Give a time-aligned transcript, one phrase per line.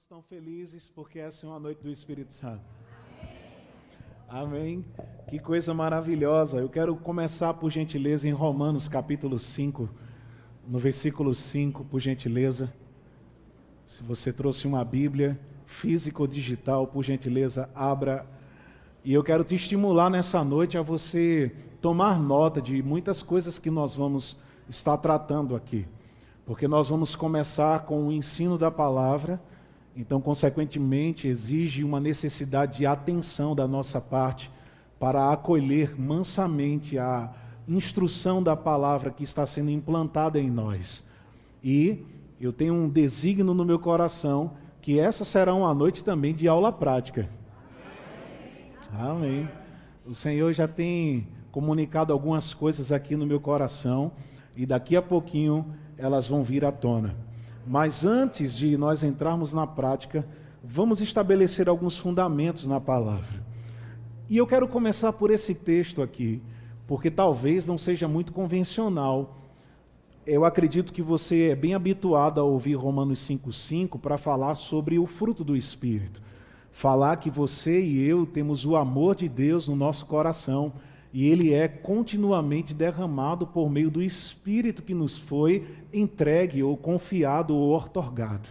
[0.00, 2.62] Estão felizes porque essa é uma noite do Espírito Santo?
[4.28, 4.84] Amém.
[5.26, 6.58] Que coisa maravilhosa.
[6.58, 9.90] Eu quero começar, por gentileza, em Romanos capítulo 5,
[10.66, 12.72] no versículo 5, por gentileza.
[13.86, 18.24] Se você trouxe uma Bíblia física ou digital, por gentileza, abra.
[19.04, 23.68] E eu quero te estimular nessa noite a você tomar nota de muitas coisas que
[23.70, 24.38] nós vamos
[24.70, 25.88] estar tratando aqui.
[26.46, 29.42] Porque nós vamos começar com o ensino da palavra
[30.00, 34.48] então, consequentemente, exige uma necessidade de atenção da nossa parte
[34.96, 37.34] para acolher mansamente a
[37.66, 41.04] instrução da palavra que está sendo implantada em nós.
[41.64, 42.06] E
[42.40, 46.70] eu tenho um desígnio no meu coração que essa será uma noite também de aula
[46.70, 47.28] prática.
[48.92, 49.48] Amém.
[50.06, 54.12] O Senhor já tem comunicado algumas coisas aqui no meu coração
[54.54, 57.16] e daqui a pouquinho elas vão vir à tona.
[57.68, 60.26] Mas antes de nós entrarmos na prática,
[60.64, 63.44] vamos estabelecer alguns fundamentos na palavra.
[64.26, 66.42] E eu quero começar por esse texto aqui,
[66.86, 69.36] porque talvez não seja muito convencional.
[70.26, 75.06] Eu acredito que você é bem habituado a ouvir Romanos 5,5 para falar sobre o
[75.06, 76.22] fruto do Espírito.
[76.72, 80.72] Falar que você e eu temos o amor de Deus no nosso coração
[81.12, 87.54] e ele é continuamente derramado por meio do Espírito que nos foi entregue ou confiado
[87.54, 88.48] ou otorgado.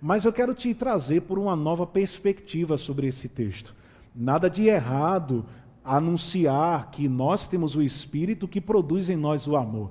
[0.00, 3.74] Mas eu quero te trazer por uma nova perspectiva sobre esse texto.
[4.14, 5.44] Nada de errado
[5.84, 9.90] anunciar que nós temos o Espírito que produz em nós o amor.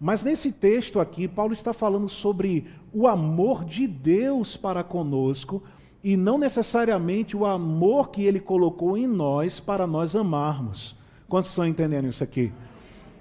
[0.00, 5.62] Mas nesse texto aqui, Paulo está falando sobre o amor de Deus para conosco
[6.02, 10.98] e não necessariamente o amor que ele colocou em nós para nós amarmos.
[11.30, 12.52] Quantos estão entendendo isso aqui?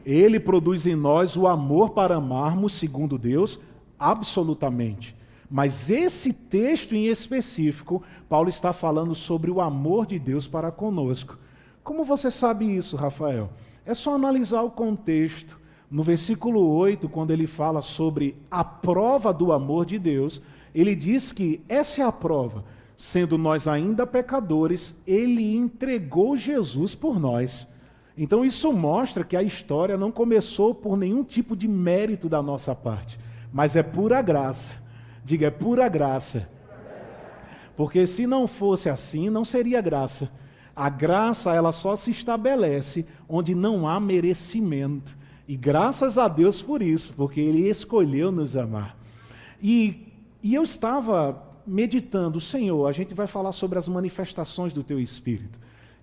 [0.04, 3.60] Ele produz em nós o amor para amarmos segundo Deus,
[4.00, 5.16] absolutamente.
[5.48, 11.38] Mas esse texto em específico, Paulo está falando sobre o amor de Deus para conosco.
[11.84, 13.52] Como você sabe isso, Rafael?
[13.86, 15.60] É só analisar o contexto.
[15.90, 20.42] No versículo 8, quando ele fala sobre a prova do amor de Deus,
[20.74, 22.66] ele diz que essa é a prova.
[22.98, 27.68] Sendo nós ainda pecadores, ele entregou Jesus por nós.
[28.18, 32.76] Então isso mostra que a história não começou por nenhum tipo de mérito da nossa
[32.76, 33.20] parte,
[33.52, 34.72] mas é pura graça.
[35.24, 36.50] Diga, é pura graça.
[37.76, 40.30] Porque se não fosse assim, não seria graça.
[40.76, 45.18] A graça, ela só se estabelece onde não há merecimento.
[45.48, 48.98] E graças a Deus por isso, porque Ele escolheu nos amar.
[49.62, 55.00] E, e eu estava meditando, Senhor, a gente vai falar sobre as manifestações do Teu
[55.00, 55.60] Espírito.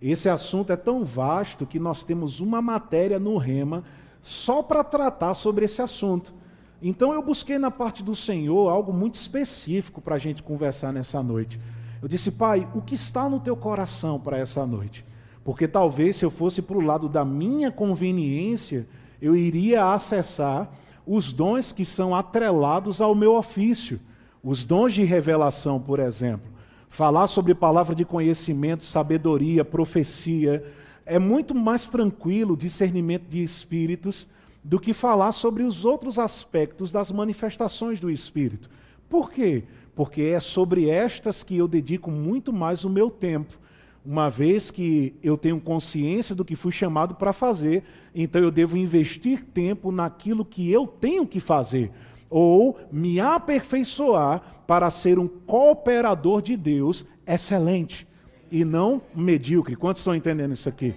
[0.09, 3.83] Esse assunto é tão vasto que nós temos uma matéria no Rema
[4.23, 6.33] só para tratar sobre esse assunto.
[6.81, 11.21] Então eu busquei na parte do Senhor algo muito específico para a gente conversar nessa
[11.25, 11.61] noite.
[12.01, 15.05] Eu disse, Pai, o que está no teu coração para essa noite?
[15.43, 18.87] Porque talvez se eu fosse para o lado da minha conveniência,
[19.21, 20.71] eu iria acessar
[21.05, 23.99] os dons que são atrelados ao meu ofício.
[24.41, 26.56] Os dons de revelação, por exemplo.
[26.89, 30.65] Falar sobre palavra de conhecimento, sabedoria, profecia,
[31.05, 34.27] é muito mais tranquilo discernimento de espíritos
[34.63, 38.69] do que falar sobre os outros aspectos das manifestações do espírito.
[39.09, 39.65] Por quê?
[39.95, 43.57] Porque é sobre estas que eu dedico muito mais o meu tempo.
[44.05, 48.77] Uma vez que eu tenho consciência do que fui chamado para fazer, então eu devo
[48.77, 51.93] investir tempo naquilo que eu tenho que fazer
[52.29, 58.07] ou me aperfeiçoar para ser um cooperador de Deus excelente
[58.51, 59.77] e não medíocre.
[59.77, 60.95] Quantos estão entendendo isso aqui?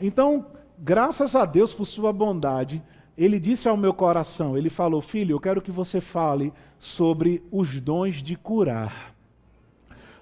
[0.00, 0.46] Então,
[0.78, 2.82] graças a Deus por sua bondade,
[3.16, 7.78] ele disse ao meu coração, ele falou: "Filho, eu quero que você fale sobre os
[7.80, 9.14] dons de curar".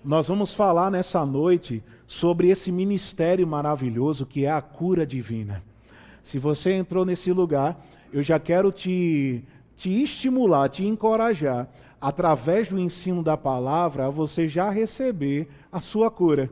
[0.05, 5.63] Nós vamos falar nessa noite sobre esse ministério maravilhoso que é a cura divina.
[6.23, 7.79] Se você entrou nesse lugar,
[8.13, 9.45] eu já quero te
[9.81, 11.67] te estimular, te encorajar,
[11.99, 16.51] através do ensino da palavra, a você já receber a sua cura.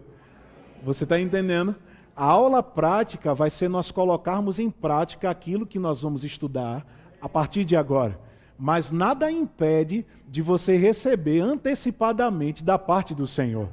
[0.83, 1.77] Você está entendendo?
[2.17, 6.87] A aula prática vai ser nós colocarmos em prática aquilo que nós vamos estudar
[7.21, 8.19] a partir de agora.
[8.59, 13.69] Mas nada impede de você receber antecipadamente da parte do Senhor.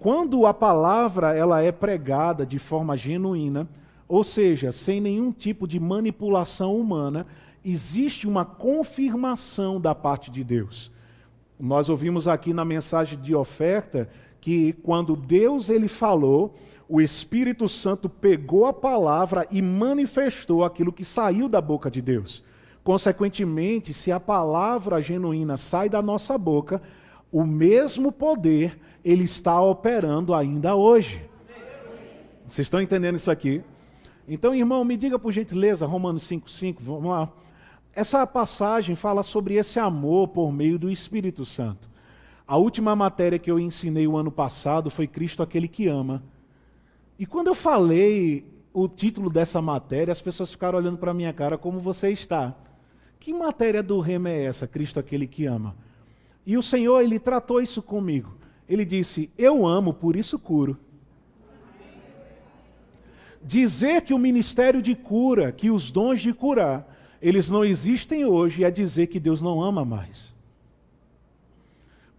[0.00, 3.68] Quando a palavra ela é pregada de forma genuína,
[4.08, 7.24] ou seja, sem nenhum tipo de manipulação humana,
[7.64, 10.90] existe uma confirmação da parte de Deus.
[11.58, 14.08] Nós ouvimos aqui na mensagem de oferta
[14.40, 16.54] que quando Deus ele falou,
[16.88, 22.42] o Espírito Santo pegou a palavra e manifestou aquilo que saiu da boca de Deus.
[22.82, 26.80] Consequentemente, se a palavra genuína sai da nossa boca,
[27.30, 31.22] o mesmo poder, ele está operando ainda hoje.
[32.46, 33.62] Vocês estão entendendo isso aqui?
[34.26, 37.30] Então, irmão, me diga por gentileza, Romanos 5,5, vamos lá.
[37.94, 41.88] Essa passagem fala sobre esse amor por meio do Espírito Santo.
[42.46, 46.22] A última matéria que eu ensinei o ano passado foi Cristo aquele que ama.
[47.18, 51.32] E quando eu falei o título dessa matéria, as pessoas ficaram olhando para a minha
[51.32, 52.54] cara como você está.
[53.18, 55.76] Que matéria do rema é essa, Cristo aquele que ama?
[56.46, 58.34] E o Senhor, ele tratou isso comigo.
[58.68, 60.78] Ele disse: Eu amo, por isso curo.
[63.42, 66.89] Dizer que o ministério de cura, que os dons de curar,
[67.20, 70.34] eles não existem hoje, é dizer que Deus não ama mais.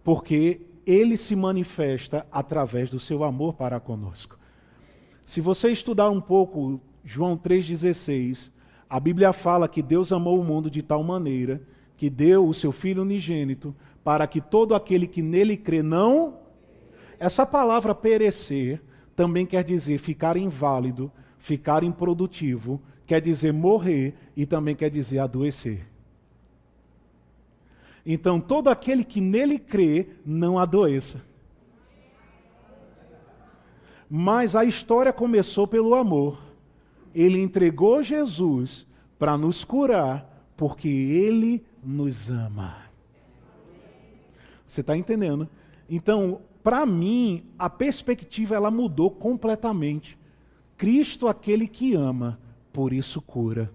[0.04, 4.38] Porque ele se manifesta através do seu amor para conosco.
[5.24, 8.50] Se você estudar um pouco João 3,16,
[8.88, 11.62] a Bíblia fala que Deus amou o mundo de tal maneira
[11.96, 16.38] que deu o seu Filho unigênito para que todo aquele que nele crê não.
[17.18, 18.82] Essa palavra perecer
[19.14, 22.80] também quer dizer ficar inválido, ficar improdutivo,
[23.12, 25.86] quer dizer morrer e também quer dizer adoecer.
[28.06, 31.20] Então, todo aquele que nele crê não adoeça.
[34.08, 36.42] Mas a história começou pelo amor.
[37.14, 38.86] Ele entregou Jesus
[39.18, 42.78] para nos curar, porque ele nos ama.
[44.66, 45.46] Você está entendendo?
[45.86, 50.18] Então, para mim, a perspectiva ela mudou completamente.
[50.78, 52.40] Cristo, aquele que ama,
[52.72, 53.70] por isso cura.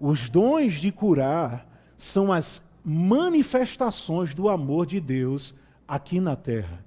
[0.00, 1.66] Os dons de curar
[1.96, 5.54] são as manifestações do amor de Deus
[5.86, 6.84] aqui na terra.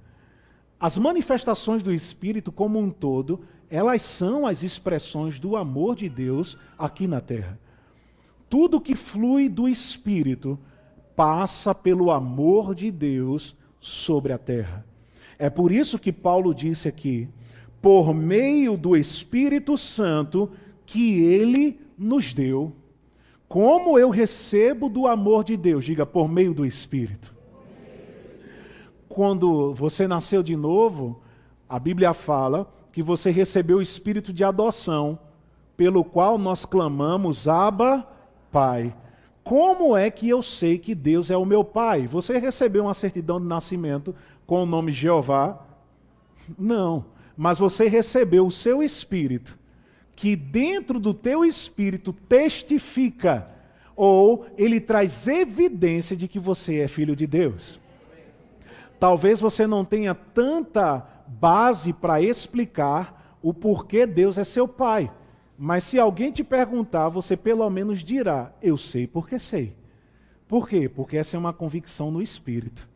[0.80, 6.58] As manifestações do Espírito como um todo, elas são as expressões do amor de Deus
[6.78, 7.58] aqui na terra.
[8.50, 10.60] Tudo que flui do Espírito
[11.16, 14.86] passa pelo amor de Deus sobre a terra.
[15.40, 17.28] É por isso que Paulo disse aqui:
[17.82, 20.50] por meio do Espírito Santo
[20.88, 22.74] que ele nos deu.
[23.48, 25.86] Como eu recebo do amor de Deus?
[25.86, 27.36] Diga, por meio do Espírito.
[29.08, 31.22] Quando você nasceu de novo,
[31.68, 35.20] a Bíblia fala que você recebeu o espírito de adoção,
[35.76, 38.08] pelo qual nós clamamos, Abba,
[38.52, 38.96] Pai.
[39.44, 42.08] Como é que eu sei que Deus é o meu Pai?
[42.08, 45.60] Você recebeu uma certidão de nascimento com o nome Jeová?
[46.58, 47.06] Não,
[47.36, 49.58] mas você recebeu o seu espírito
[50.18, 53.48] que dentro do teu espírito testifica,
[53.96, 57.80] ou ele traz evidência de que você é filho de Deus.
[59.00, 65.12] Talvez você não tenha tanta base para explicar o porquê Deus é seu pai.
[65.56, 69.76] Mas se alguém te perguntar, você pelo menos dirá: Eu sei porque sei.
[70.48, 70.90] Por quê?
[70.90, 72.90] Porque essa é uma convicção no espírito.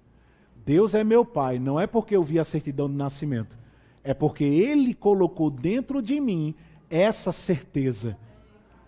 [0.65, 3.59] Deus é meu pai, não é porque eu vi a certidão de nascimento,
[4.03, 6.55] é porque ele colocou dentro de mim
[6.91, 8.17] essa certeza.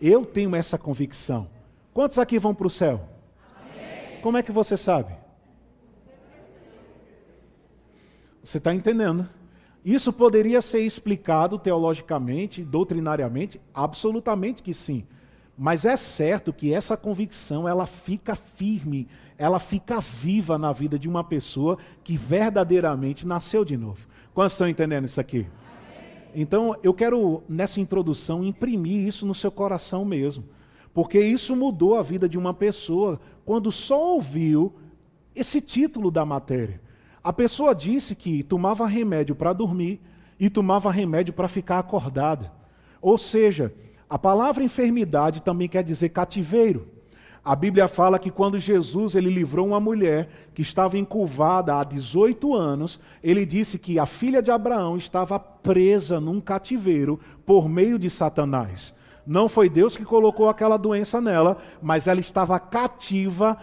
[0.01, 1.47] Eu tenho essa convicção.
[1.93, 3.07] Quantos aqui vão para o céu?
[3.55, 4.19] Amém.
[4.21, 5.13] Como é que você sabe?
[8.43, 9.29] Você está entendendo?
[9.85, 13.59] Isso poderia ser explicado teologicamente, doutrinariamente?
[13.73, 15.05] Absolutamente que sim.
[15.57, 19.07] Mas é certo que essa convicção ela fica firme,
[19.37, 24.07] ela fica viva na vida de uma pessoa que verdadeiramente nasceu de novo.
[24.33, 25.47] Quantos estão entendendo isso aqui?
[26.35, 30.43] Então, eu quero, nessa introdução, imprimir isso no seu coração mesmo.
[30.93, 34.73] Porque isso mudou a vida de uma pessoa quando só ouviu
[35.35, 36.81] esse título da matéria.
[37.23, 40.01] A pessoa disse que tomava remédio para dormir
[40.39, 42.51] e tomava remédio para ficar acordada.
[43.01, 43.73] Ou seja,
[44.09, 46.87] a palavra enfermidade também quer dizer cativeiro.
[47.45, 52.55] A Bíblia fala que quando Jesus ele livrou uma mulher que estava encurvada há 18
[52.55, 58.09] anos, ele disse que a filha de Abraão estava presa num cativeiro por meio de
[58.09, 58.95] Satanás.
[59.27, 63.57] Não foi Deus que colocou aquela doença nela, mas ela estava cativa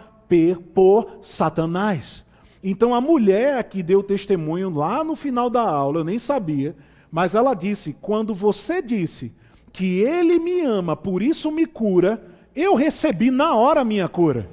[0.73, 2.23] por Satanás.
[2.63, 6.75] Então a mulher que deu testemunho lá no final da aula, eu nem sabia,
[7.11, 9.33] mas ela disse: quando você disse
[9.73, 14.49] que ele me ama, por isso me cura, eu recebi na hora a minha cura.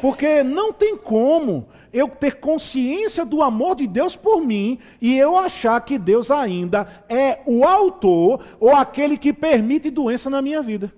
[0.00, 5.36] Porque não tem como eu ter consciência do amor de Deus por mim e eu
[5.36, 10.92] achar que Deus ainda é o autor ou aquele que permite doença na minha vida.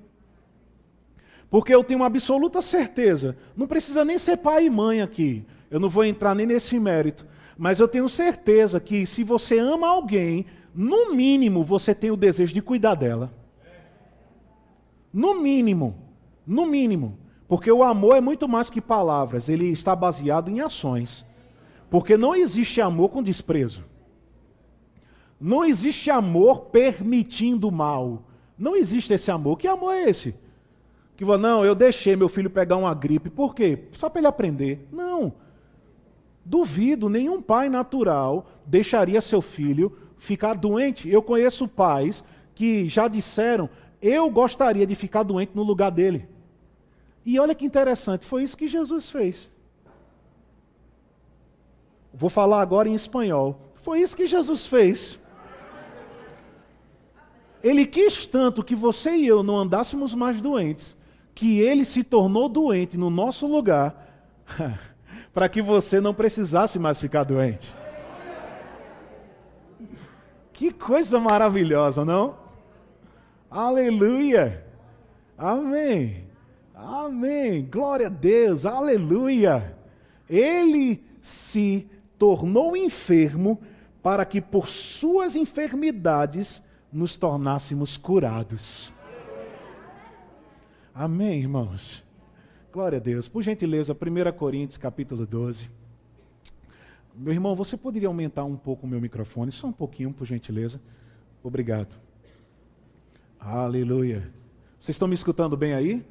[1.49, 5.89] Porque eu tenho absoluta certeza, não precisa nem ser pai e mãe aqui, eu não
[5.89, 7.27] vou entrar nem nesse mérito,
[7.59, 12.55] mas eu tenho certeza que se você ama alguém, no mínimo você tem o desejo
[12.55, 13.33] de cuidar dela.
[15.13, 16.10] No mínimo.
[16.51, 17.17] No mínimo.
[17.47, 21.25] Porque o amor é muito mais que palavras, ele está baseado em ações.
[21.89, 23.85] Porque não existe amor com desprezo.
[25.41, 28.25] Não existe amor permitindo mal.
[28.59, 29.59] Não existe esse amor.
[29.59, 30.35] Que amor é esse?
[31.17, 33.31] Que não, eu deixei meu filho pegar uma gripe.
[33.31, 33.85] Por quê?
[33.93, 34.89] Só para ele aprender.
[34.93, 35.33] Não.
[36.45, 41.09] Duvido, nenhum pai natural deixaria seu filho ficar doente.
[41.09, 43.69] Eu conheço pais que já disseram:
[44.03, 46.29] eu gostaria de ficar doente no lugar dele.
[47.25, 49.51] E olha que interessante, foi isso que Jesus fez.
[52.13, 53.59] Vou falar agora em espanhol.
[53.77, 55.19] Foi isso que Jesus fez.
[57.63, 60.97] Ele quis tanto que você e eu não andássemos mais doentes,
[61.35, 63.95] que ele se tornou doente no nosso lugar,
[65.33, 67.73] para que você não precisasse mais ficar doente.
[70.53, 72.37] Que coisa maravilhosa, não?
[73.51, 74.65] Aleluia!
[75.37, 76.30] Amém!
[76.83, 77.69] Amém!
[77.71, 78.65] Glória a Deus!
[78.65, 79.77] Aleluia!
[80.29, 81.87] Ele se
[82.19, 83.61] tornou enfermo
[84.03, 88.91] para que por suas enfermidades nos tornássemos curados.
[90.95, 92.03] Amém, irmãos?
[92.73, 93.29] Glória a Deus.
[93.29, 95.69] Por gentileza, 1 Coríntios capítulo 12.
[97.15, 99.53] Meu irmão, você poderia aumentar um pouco o meu microfone?
[99.53, 100.81] Só um pouquinho, por gentileza.
[101.43, 101.95] Obrigado.
[103.39, 104.33] Aleluia.
[104.81, 106.03] Vocês estão me escutando bem aí?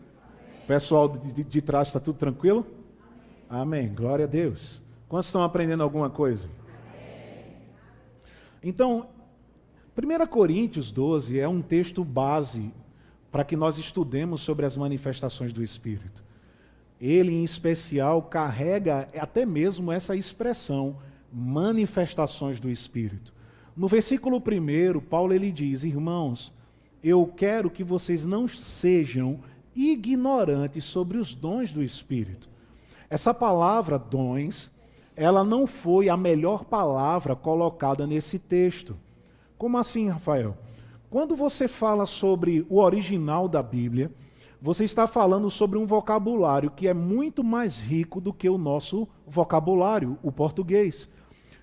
[0.70, 2.64] Pessoal de, de, de trás está tudo tranquilo?
[3.50, 3.86] Amém.
[3.86, 3.96] Amém.
[3.96, 4.80] Glória a Deus.
[5.08, 6.48] Quantos estão aprendendo alguma coisa?
[6.92, 7.56] Amém.
[8.62, 9.08] Então,
[9.98, 12.72] 1 Coríntios 12 é um texto base
[13.32, 16.24] para que nós estudemos sobre as manifestações do Espírito.
[17.02, 20.98] Ele, em especial, carrega até mesmo essa expressão,
[21.34, 23.34] manifestações do Espírito.
[23.76, 26.54] No versículo 1, Paulo ele diz: Irmãos,
[27.04, 29.40] eu quero que vocês não sejam
[29.88, 32.50] ignorantes sobre os dons do Espírito.
[33.10, 34.72] Essa palavra dons,
[35.16, 38.98] ela não foi a melhor palavra colocada nesse texto.
[39.58, 40.58] Como assim, Rafael?
[41.10, 44.12] Quando você fala sobre o original da Bíblia,
[44.62, 49.08] você está falando sobre um vocabulário que é muito mais rico do que o nosso
[49.26, 51.10] vocabulário, o português.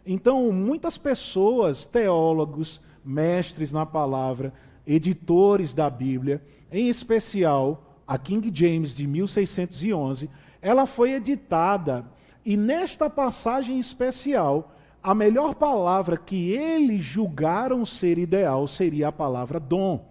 [0.04, 4.52] Então, muitas pessoas, teólogos, mestres na palavra,
[4.86, 6.42] editores da Bíblia,
[6.72, 10.30] em especial a King James de 1611,
[10.62, 12.04] ela foi editada
[12.44, 14.72] e nesta passagem especial
[15.02, 20.04] a melhor palavra que eles julgaram ser ideal seria a palavra dom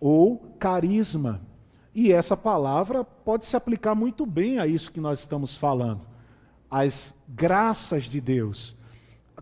[0.00, 1.40] ou carisma.
[1.94, 6.02] E essa palavra pode se aplicar muito bem a isso que nós estamos falando.
[6.70, 8.76] As graças de Deus.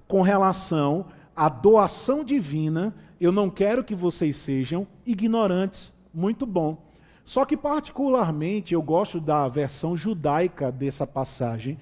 [0.06, 5.92] Com relação à doação divina, eu não quero que vocês sejam ignorantes.
[6.12, 6.91] Muito bom.
[7.24, 11.78] Só que, particularmente, eu gosto da versão judaica dessa passagem,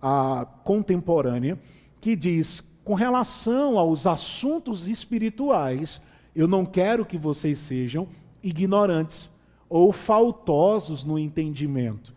[0.00, 1.58] a contemporânea,
[2.00, 6.02] que diz: com relação aos assuntos espirituais,
[6.34, 8.08] eu não quero que vocês sejam
[8.42, 9.30] ignorantes
[9.68, 12.12] ou faltosos no entendimento.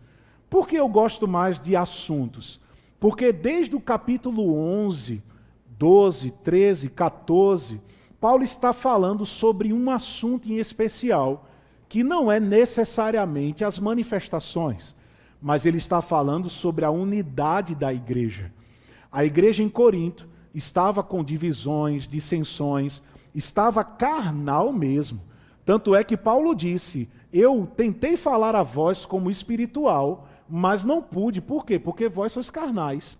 [0.50, 2.60] Por que eu gosto mais de assuntos?
[2.98, 5.22] Porque desde o capítulo 11,
[5.78, 7.80] 12, 13, 14,
[8.20, 11.48] Paulo está falando sobre um assunto em especial,
[11.96, 14.94] que não é necessariamente as manifestações,
[15.40, 18.52] mas ele está falando sobre a unidade da igreja.
[19.10, 23.02] A igreja em Corinto estava com divisões, dissensões,
[23.34, 25.22] estava carnal mesmo.
[25.64, 31.40] Tanto é que Paulo disse: Eu tentei falar a vós como espiritual, mas não pude.
[31.40, 31.78] Por quê?
[31.78, 33.18] Porque vós sois carnais.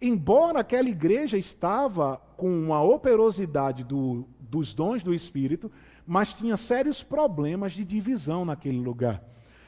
[0.00, 5.70] Embora aquela igreja estava com uma operosidade do, dos dons do Espírito,
[6.06, 9.22] mas tinha sérios problemas de divisão naquele lugar.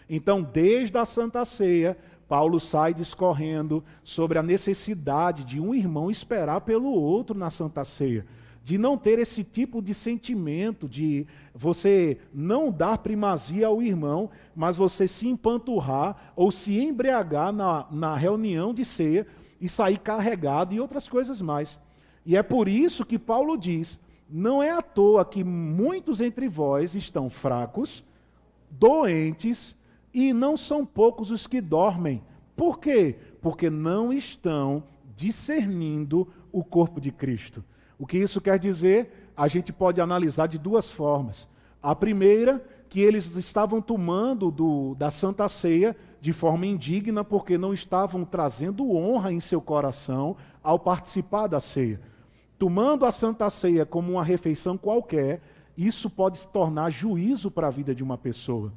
[0.08, 1.96] Então, desde a Santa Ceia,
[2.28, 8.26] Paulo sai discorrendo sobre a necessidade de um irmão esperar pelo outro na Santa Ceia,
[8.62, 14.76] de não ter esse tipo de sentimento de você não dar primazia ao irmão, mas
[14.76, 19.26] você se empanturrar ou se embriagar na, na reunião de ceia
[19.58, 21.80] e sair carregado e outras coisas mais.
[22.26, 23.98] E é por isso que Paulo diz:
[24.28, 28.04] não é à toa que muitos entre vós estão fracos,
[28.70, 29.74] doentes,
[30.12, 32.22] e não são poucos os que dormem.
[32.56, 33.16] Por quê?
[33.40, 34.82] Porque não estão
[35.14, 37.64] discernindo o corpo de Cristo.
[37.98, 39.30] O que isso quer dizer?
[39.36, 41.48] A gente pode analisar de duas formas.
[41.82, 47.72] A primeira, que eles estavam tomando do, da Santa Ceia de forma indigna, porque não
[47.72, 52.00] estavam trazendo honra em seu coração ao participar da ceia.
[52.58, 55.40] Tomando a Santa Ceia como uma refeição qualquer,
[55.76, 58.72] isso pode se tornar juízo para a vida de uma pessoa.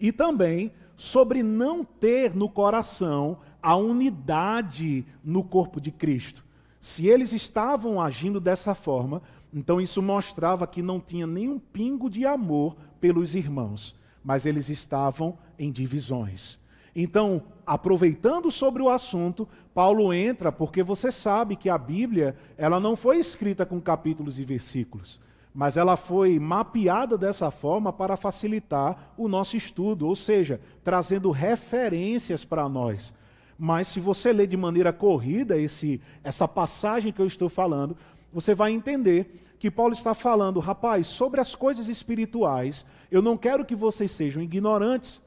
[0.00, 6.44] E também sobre não ter no coração a unidade no corpo de Cristo.
[6.80, 9.22] Se eles estavam agindo dessa forma,
[9.54, 15.38] então isso mostrava que não tinha nenhum pingo de amor pelos irmãos, mas eles estavam
[15.56, 16.58] em divisões.
[16.94, 22.94] Então, aproveitando sobre o assunto, Paulo entra porque você sabe que a Bíblia, ela não
[22.96, 25.18] foi escrita com capítulos e versículos,
[25.54, 32.44] mas ela foi mapeada dessa forma para facilitar o nosso estudo, ou seja, trazendo referências
[32.44, 33.14] para nós.
[33.58, 37.96] Mas se você ler de maneira corrida esse, essa passagem que eu estou falando,
[38.32, 43.64] você vai entender que Paulo está falando, rapaz, sobre as coisas espirituais, eu não quero
[43.64, 45.22] que vocês sejam ignorantes.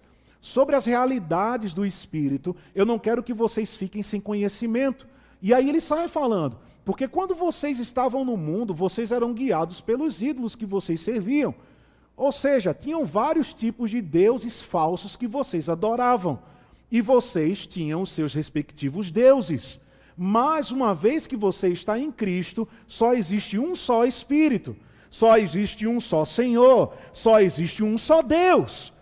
[0.46, 5.08] Sobre as realidades do espírito, eu não quero que vocês fiquem sem conhecimento.
[5.42, 10.22] E aí ele sai falando, porque quando vocês estavam no mundo, vocês eram guiados pelos
[10.22, 11.56] ídolos que vocês serviam.
[12.16, 16.38] Ou seja, tinham vários tipos de deuses falsos que vocês adoravam.
[16.92, 19.82] E vocês tinham os seus respectivos deuses.
[20.16, 24.78] Mas uma vez que você está em Cristo, só existe um só Espírito,
[25.10, 28.94] só existe um só Senhor, só existe um só Deus.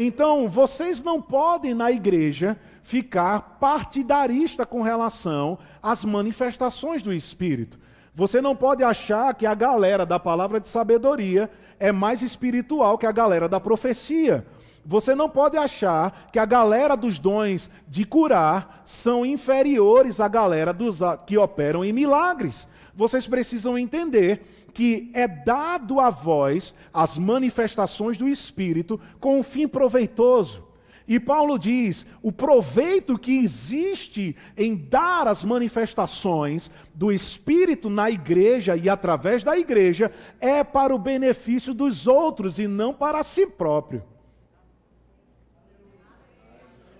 [0.00, 7.76] Então, vocês não podem na igreja ficar partidarista com relação às manifestações do Espírito.
[8.14, 11.50] Você não pode achar que a galera da palavra de sabedoria
[11.80, 14.46] é mais espiritual que a galera da profecia.
[14.86, 20.72] Você não pode achar que a galera dos dons de curar são inferiores à galera
[20.72, 22.68] dos, que operam em milagres.
[22.98, 24.42] Vocês precisam entender
[24.74, 30.66] que é dado a vós as manifestações do Espírito com um fim proveitoso.
[31.06, 38.76] E Paulo diz: o proveito que existe em dar as manifestações do Espírito na igreja
[38.76, 44.02] e através da igreja é para o benefício dos outros e não para si próprio.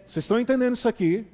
[0.07, 1.26] Vocês estão entendendo isso aqui?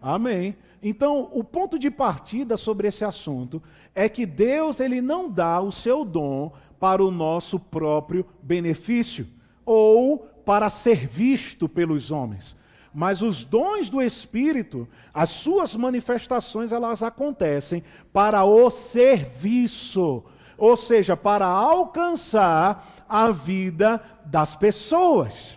[0.00, 0.56] Amém.
[0.82, 3.62] Então, o ponto de partida sobre esse assunto
[3.94, 9.28] é que Deus ele não dá o seu dom para o nosso próprio benefício
[9.64, 12.56] ou para ser visto pelos homens.
[12.92, 20.24] Mas os dons do Espírito, as suas manifestações, elas acontecem para o serviço,
[20.58, 25.56] ou seja, para alcançar a vida das pessoas.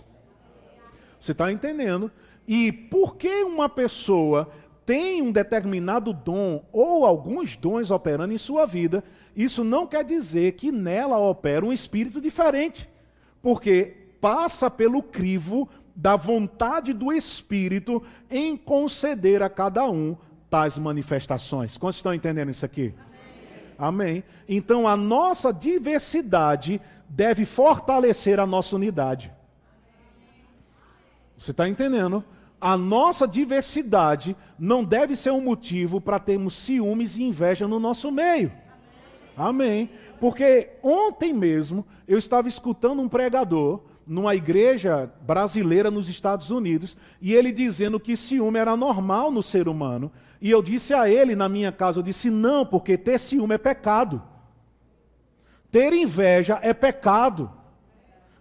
[1.20, 2.12] Você está entendendo?
[2.48, 4.50] E por que uma pessoa
[4.86, 9.04] tem um determinado dom ou alguns dons operando em sua vida,
[9.36, 12.88] isso não quer dizer que nela opera um espírito diferente,
[13.42, 20.16] porque passa pelo crivo da vontade do espírito em conceder a cada um
[20.50, 21.78] tais manifestações.
[21.78, 22.94] Quantos estão entendendo isso aqui?
[23.78, 24.14] Amém.
[24.14, 24.24] Amém.
[24.48, 29.32] Então a nossa diversidade deve fortalecer a nossa unidade.
[31.38, 32.24] Você está entendendo?
[32.60, 38.12] A nossa diversidade não deve ser um motivo para termos ciúmes e inveja no nosso
[38.12, 38.52] meio.
[39.38, 39.90] Amém.
[40.20, 47.34] Porque ontem mesmo eu estava escutando um pregador numa igreja brasileira nos Estados Unidos e
[47.34, 50.12] ele dizendo que ciúme era normal no ser humano.
[50.40, 53.58] E eu disse a ele na minha casa, eu disse: "Não, porque ter ciúme é
[53.58, 54.22] pecado.
[55.72, 57.52] Ter inveja é pecado.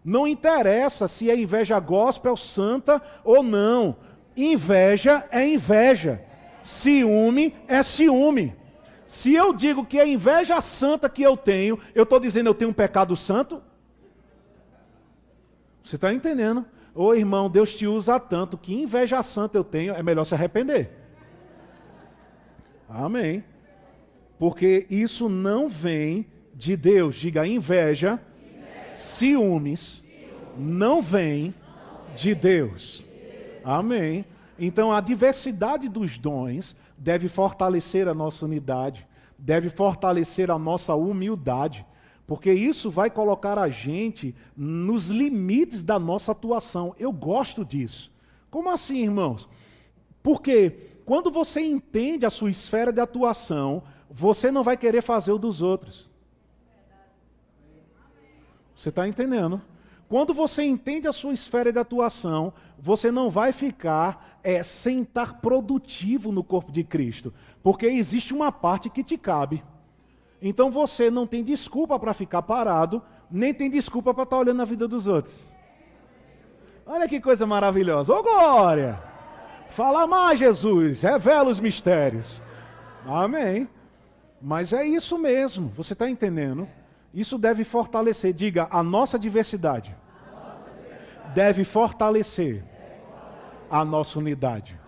[0.05, 3.97] Não interessa se é inveja gospel, santa ou não.
[4.37, 6.21] Inveja é inveja.
[6.63, 8.55] Ciúme é ciúme.
[9.07, 12.71] Se eu digo que é inveja santa que eu tenho, eu estou dizendo eu tenho
[12.71, 13.63] um pecado santo?
[15.83, 16.67] Você está entendendo?
[16.95, 20.91] Ô irmão, Deus te usa tanto que inveja santa eu tenho, é melhor se arrepender.
[22.89, 23.45] Amém.
[24.39, 27.15] Porque isso não vem de Deus.
[27.15, 28.21] Diga inveja.
[28.95, 30.03] Ciúmes,
[30.57, 31.55] não vem
[32.17, 33.05] de Deus.
[33.65, 34.25] Amém.
[34.59, 39.07] Então a diversidade dos dons deve fortalecer a nossa unidade,
[39.39, 41.85] deve fortalecer a nossa humildade,
[42.27, 46.95] porque isso vai colocar a gente nos limites da nossa atuação.
[46.99, 48.11] Eu gosto disso.
[48.51, 49.49] Como assim, irmãos?
[50.23, 50.71] Porque
[51.05, 55.61] quando você entende a sua esfera de atuação, você não vai querer fazer o dos
[55.61, 56.09] outros.
[58.75, 59.61] Você está entendendo?
[60.09, 65.41] Quando você entende a sua esfera de atuação, você não vai ficar é, sem estar
[65.41, 67.33] produtivo no corpo de Cristo,
[67.63, 69.65] porque existe uma parte que te cabe.
[70.43, 74.61] Então você não tem desculpa para ficar parado, nem tem desculpa para estar tá olhando
[74.61, 75.43] a vida dos outros.
[76.87, 78.13] Olha que coisa maravilhosa.
[78.13, 79.03] Ô glória!
[79.71, 82.41] Fala mais, Jesus, revela os mistérios.
[83.07, 83.69] Amém.
[84.41, 86.69] Mas é isso mesmo, você está entendendo?
[87.15, 89.97] Isso deve fortalecer, diga, a nossa diversidade
[91.33, 92.65] deve fortalecer
[93.71, 94.79] a nossa unidade.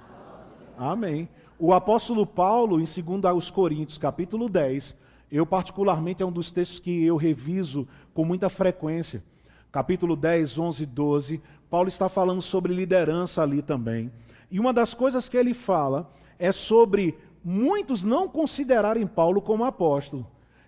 [0.76, 1.28] Amém.
[1.58, 4.96] O apóstolo Paulo, em 2 Coríntios, capítulo 10,
[5.30, 9.24] eu particularmente é um dos textos que eu reviso com muita frequência.
[9.72, 14.12] Capítulo 10, 11 e 12, Paulo está falando sobre liderança ali também.
[14.50, 20.26] E uma das coisas que ele fala é sobre muitos não considerarem Paulo como apóstolo.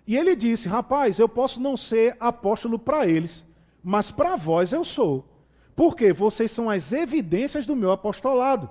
[0.09, 3.45] E ele disse: Rapaz, eu posso não ser apóstolo para eles,
[3.83, 5.23] mas para vós eu sou.
[5.75, 8.67] Porque vocês são as evidências do meu apostolado.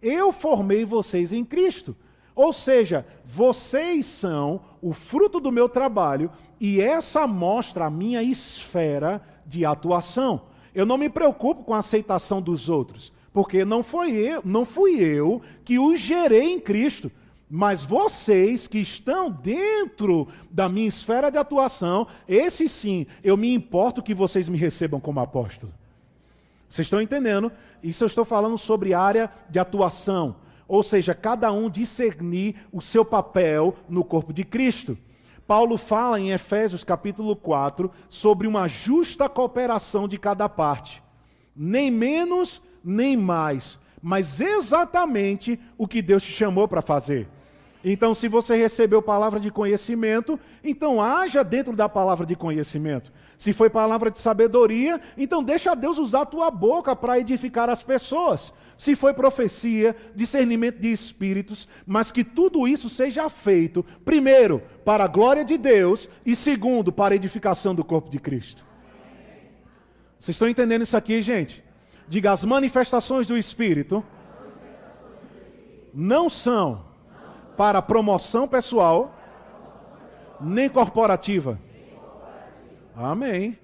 [0.00, 1.94] Eu formei vocês em Cristo.
[2.34, 9.20] Ou seja, vocês são o fruto do meu trabalho e essa mostra a minha esfera
[9.44, 10.44] de atuação.
[10.74, 14.98] Eu não me preocupo com a aceitação dos outros, porque não foi eu, não fui
[15.02, 17.12] eu que os gerei em Cristo.
[17.50, 24.02] Mas vocês que estão dentro da minha esfera de atuação, esse sim, eu me importo
[24.02, 25.72] que vocês me recebam como apóstolo.
[26.68, 27.50] Vocês estão entendendo?
[27.82, 33.04] Isso eu estou falando sobre área de atuação, ou seja, cada um discernir o seu
[33.04, 34.98] papel no corpo de Cristo.
[35.46, 41.02] Paulo fala em Efésios capítulo 4 sobre uma justa cooperação de cada parte,
[41.56, 47.28] nem menos nem mais, mas exatamente o que Deus te chamou para fazer.
[47.84, 53.12] Então, se você recebeu palavra de conhecimento, então haja dentro da palavra de conhecimento.
[53.36, 57.82] Se foi palavra de sabedoria, então deixa Deus usar a tua boca para edificar as
[57.82, 58.52] pessoas.
[58.76, 65.08] Se foi profecia, discernimento de espíritos, mas que tudo isso seja feito, primeiro, para a
[65.08, 68.66] glória de Deus e segundo, para a edificação do corpo de Cristo.
[70.18, 71.62] Vocês estão entendendo isso aqui, gente?
[72.08, 74.04] Diga, as manifestações do Espírito
[75.94, 76.87] não são
[77.58, 79.12] para promoção pessoal,
[80.40, 81.58] nem corporativa.
[82.94, 83.58] Amém.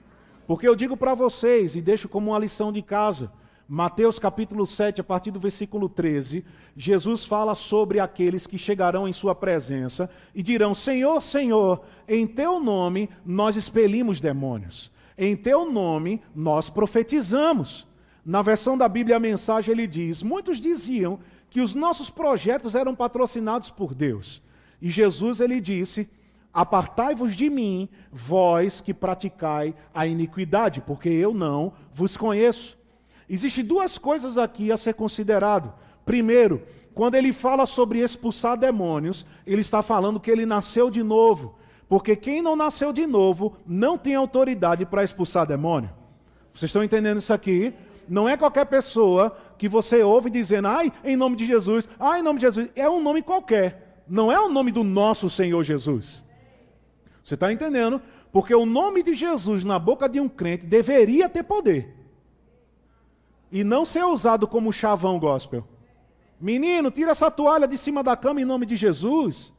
[0.48, 3.30] Porque eu digo para vocês, e deixo como uma lição de casa,
[3.68, 6.44] Mateus capítulo 7, a partir do versículo 13,
[6.76, 12.58] Jesus fala sobre aqueles que chegarão em sua presença e dirão: Senhor, Senhor, em teu
[12.58, 17.86] nome nós expelimos demônios, em teu nome nós profetizamos.
[18.26, 21.20] Na versão da Bíblia, a mensagem ele diz: Muitos diziam
[21.54, 24.42] que os nossos projetos eram patrocinados por Deus.
[24.82, 26.10] E Jesus ele disse:
[26.52, 32.76] Apartai-vos de mim, vós que praticai a iniquidade, porque eu não vos conheço.
[33.30, 35.72] Existem duas coisas aqui a ser considerado.
[36.04, 36.60] Primeiro,
[36.92, 41.54] quando ele fala sobre expulsar demônios, ele está falando que ele nasceu de novo.
[41.88, 45.90] Porque quem não nasceu de novo não tem autoridade para expulsar demônio.
[46.52, 47.72] Vocês estão entendendo isso aqui?
[48.08, 52.22] Não é qualquer pessoa que você ouve dizendo, ai, em nome de Jesus, ai, em
[52.22, 52.70] nome de Jesus.
[52.76, 54.02] É um nome qualquer.
[54.06, 56.22] Não é o nome do nosso Senhor Jesus.
[57.24, 58.02] Você está entendendo?
[58.30, 61.96] Porque o nome de Jesus na boca de um crente deveria ter poder.
[63.50, 65.66] E não ser usado como chavão gospel.
[66.38, 69.50] Menino, tira essa toalha de cima da cama em nome de Jesus.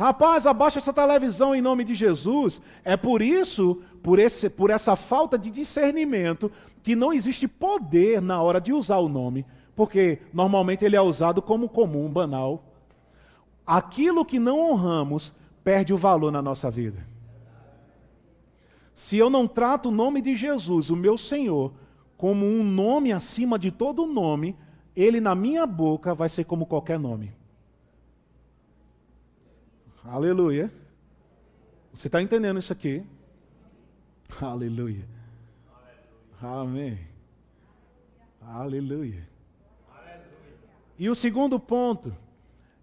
[0.00, 2.62] Rapaz, abaixa essa televisão em nome de Jesus.
[2.82, 6.50] É por isso, por, esse, por essa falta de discernimento,
[6.82, 9.44] que não existe poder na hora de usar o nome,
[9.76, 12.64] porque normalmente ele é usado como comum, banal.
[13.66, 17.06] Aquilo que não honramos perde o valor na nossa vida.
[18.94, 21.74] Se eu não trato o nome de Jesus, o meu Senhor,
[22.16, 24.56] como um nome acima de todo nome,
[24.96, 27.38] ele na minha boca vai ser como qualquer nome.
[30.04, 30.72] Aleluia.
[31.92, 33.04] Você está entendendo isso aqui?
[34.40, 35.04] Aleluia.
[36.40, 36.98] Amém.
[38.40, 39.28] Aleluia.
[40.98, 42.14] E o segundo ponto,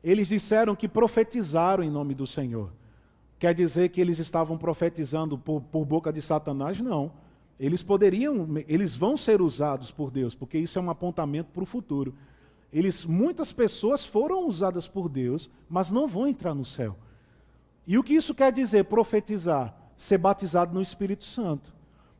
[0.04, 2.72] eles disseram que profetizaram em nome do Senhor.
[3.40, 6.80] Quer dizer que eles estavam profetizando por, por boca de Satanás?
[6.80, 7.12] Não.
[7.60, 11.66] Eles poderiam, eles vão ser usados por Deus, porque isso é um apontamento para o
[11.66, 12.14] futuro.
[12.72, 16.96] Eles, muitas pessoas foram usadas por Deus, mas não vão entrar no céu.
[17.88, 18.84] E o que isso quer dizer?
[18.84, 21.74] Profetizar, ser batizado no Espírito Santo.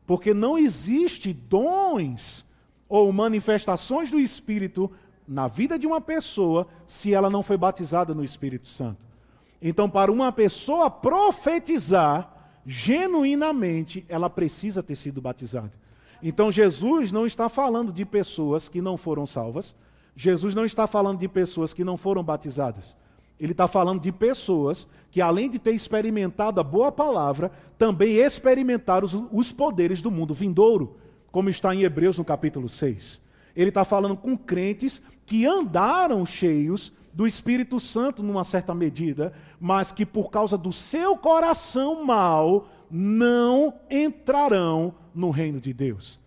[0.06, 2.46] Porque não existe dons
[2.88, 4.90] ou manifestações do Espírito
[5.28, 9.04] na vida de uma pessoa se ela não foi batizada no Espírito Santo.
[9.60, 15.72] Então, para uma pessoa profetizar genuinamente, ela precisa ter sido batizada.
[16.22, 19.74] Então, Jesus não está falando de pessoas que não foram salvas,
[20.16, 22.96] Jesus não está falando de pessoas que não foram batizadas.
[23.40, 29.06] Ele está falando de pessoas que, além de ter experimentado a boa palavra, também experimentaram
[29.06, 30.96] os, os poderes do mundo vindouro,
[31.30, 33.20] como está em Hebreus no capítulo 6.
[33.54, 39.90] Ele está falando com crentes que andaram cheios do Espírito Santo numa certa medida, mas
[39.90, 46.18] que por causa do seu coração mau não entrarão no reino de Deus.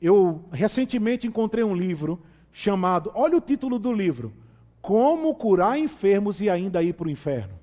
[0.00, 2.20] Eu recentemente encontrei um livro
[2.52, 4.32] chamado, olha o título do livro:
[4.80, 7.58] Como curar enfermos e ainda ir para o inferno.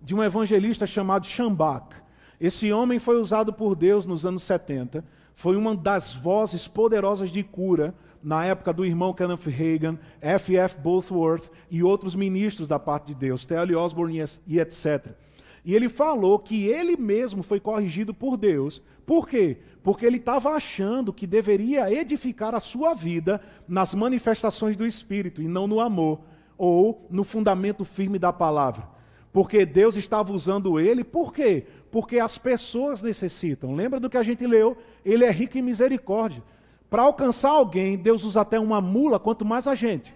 [0.00, 1.96] De um evangelista chamado Shambach.
[2.40, 5.04] Esse homem foi usado por Deus nos anos 70,
[5.34, 10.76] foi uma das vozes poderosas de cura na época do irmão Kenneth Reagan, F.F.
[10.78, 13.74] Bosworth e outros ministros da parte de Deus, T.L.
[13.74, 15.14] Osborne e etc.
[15.64, 18.82] E ele falou que ele mesmo foi corrigido por Deus.
[19.04, 19.58] Por quê?
[19.88, 25.48] Porque ele estava achando que deveria edificar a sua vida nas manifestações do Espírito e
[25.48, 26.20] não no amor
[26.58, 28.86] ou no fundamento firme da palavra.
[29.32, 31.64] Porque Deus estava usando ele, por quê?
[31.90, 33.74] Porque as pessoas necessitam.
[33.74, 34.76] Lembra do que a gente leu?
[35.02, 36.42] Ele é rico em misericórdia.
[36.90, 40.14] Para alcançar alguém, Deus usa até uma mula, quanto mais a gente.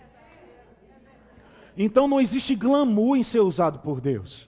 [1.74, 4.46] Então não existe glamour em ser usado por Deus.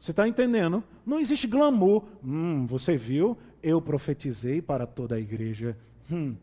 [0.00, 0.82] Você está entendendo?
[1.06, 2.02] Não existe glamour.
[2.24, 3.38] Hum, você viu?
[3.62, 5.76] Eu profetizei para toda a igreja.
[6.10, 6.34] Hum,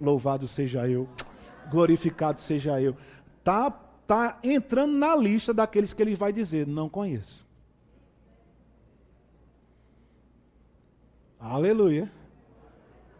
[0.00, 1.08] louvado seja eu,
[1.70, 2.96] glorificado seja eu.
[3.42, 7.44] Tá, tá entrando na lista daqueles que ele vai dizer, não conheço.
[11.38, 12.10] Aleluia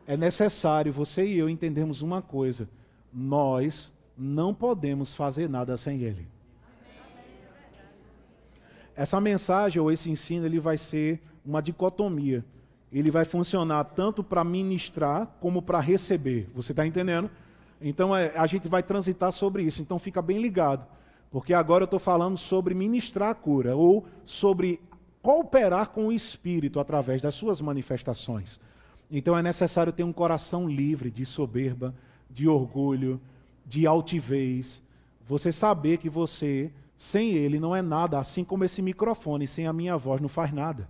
[0.06, 2.68] é necessário você e eu entendermos uma coisa:
[3.12, 6.26] nós não podemos fazer nada sem Ele.
[8.94, 12.42] Essa mensagem ou esse ensino ele vai ser uma dicotomia.
[12.92, 16.49] Ele vai funcionar tanto para ministrar como para receber.
[16.55, 17.31] Você está entendendo?
[17.81, 19.83] Então é, a gente vai transitar sobre isso.
[19.83, 20.87] Então fica bem ligado,
[21.31, 24.81] porque agora eu estou falando sobre ministrar a cura ou sobre
[25.20, 28.61] cooperar com o Espírito através das suas manifestações.
[29.11, 31.94] Então é necessário ter um coração livre de soberba,
[32.31, 33.20] de orgulho,
[33.64, 34.83] de altivez.
[35.29, 39.72] Você saber que você, sem ele, não é nada, assim como esse microfone, sem a
[39.72, 40.88] minha voz, não faz nada.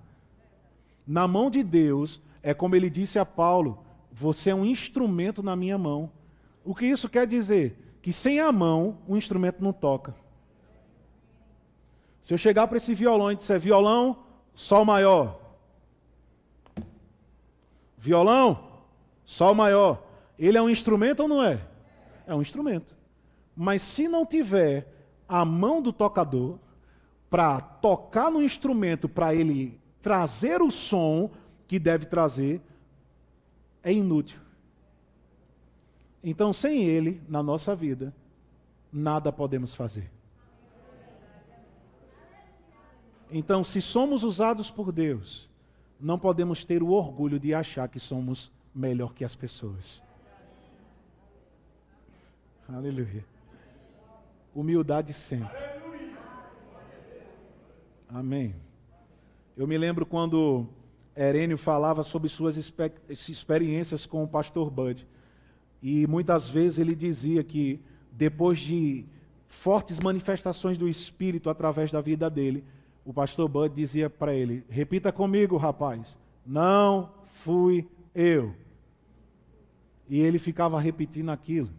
[1.07, 5.55] Na mão de Deus, é como ele disse a Paulo: você é um instrumento na
[5.55, 6.11] minha mão.
[6.65, 7.99] O que isso quer dizer?
[8.03, 10.15] Que sem a mão, o instrumento não toca.
[12.23, 14.19] Se eu chegar para esse violão e disser violão,
[14.55, 15.47] sol maior,
[18.07, 18.63] Violão,
[19.25, 20.01] sol maior.
[20.39, 21.61] Ele é um instrumento ou não é?
[22.25, 22.95] É um instrumento.
[23.57, 24.87] Mas se não tiver
[25.29, 26.57] a mão do tocador
[27.29, 31.29] para tocar no instrumento, para ele trazer o som
[31.67, 32.63] que deve trazer,
[33.83, 34.39] é inútil.
[36.23, 38.15] Então, sem ele, na nossa vida,
[38.93, 40.09] nada podemos fazer.
[43.29, 45.51] Então, se somos usados por Deus,
[45.99, 50.01] não podemos ter o orgulho de achar que somos melhor que as pessoas.
[52.69, 53.25] Aleluia.
[54.55, 55.59] Humildade sempre.
[58.09, 58.55] Amém.
[59.57, 60.67] Eu me lembro quando
[61.17, 62.59] Herênio falava sobre suas
[63.09, 65.07] experiências com o pastor Bud.
[65.83, 67.81] E muitas vezes ele dizia que
[68.13, 69.07] depois de
[69.49, 72.63] fortes manifestações do Espírito através da vida dele,
[73.03, 78.55] o pastor Bud dizia para ele: repita comigo, rapaz, não fui eu.
[80.07, 81.71] E ele ficava repetindo aquilo.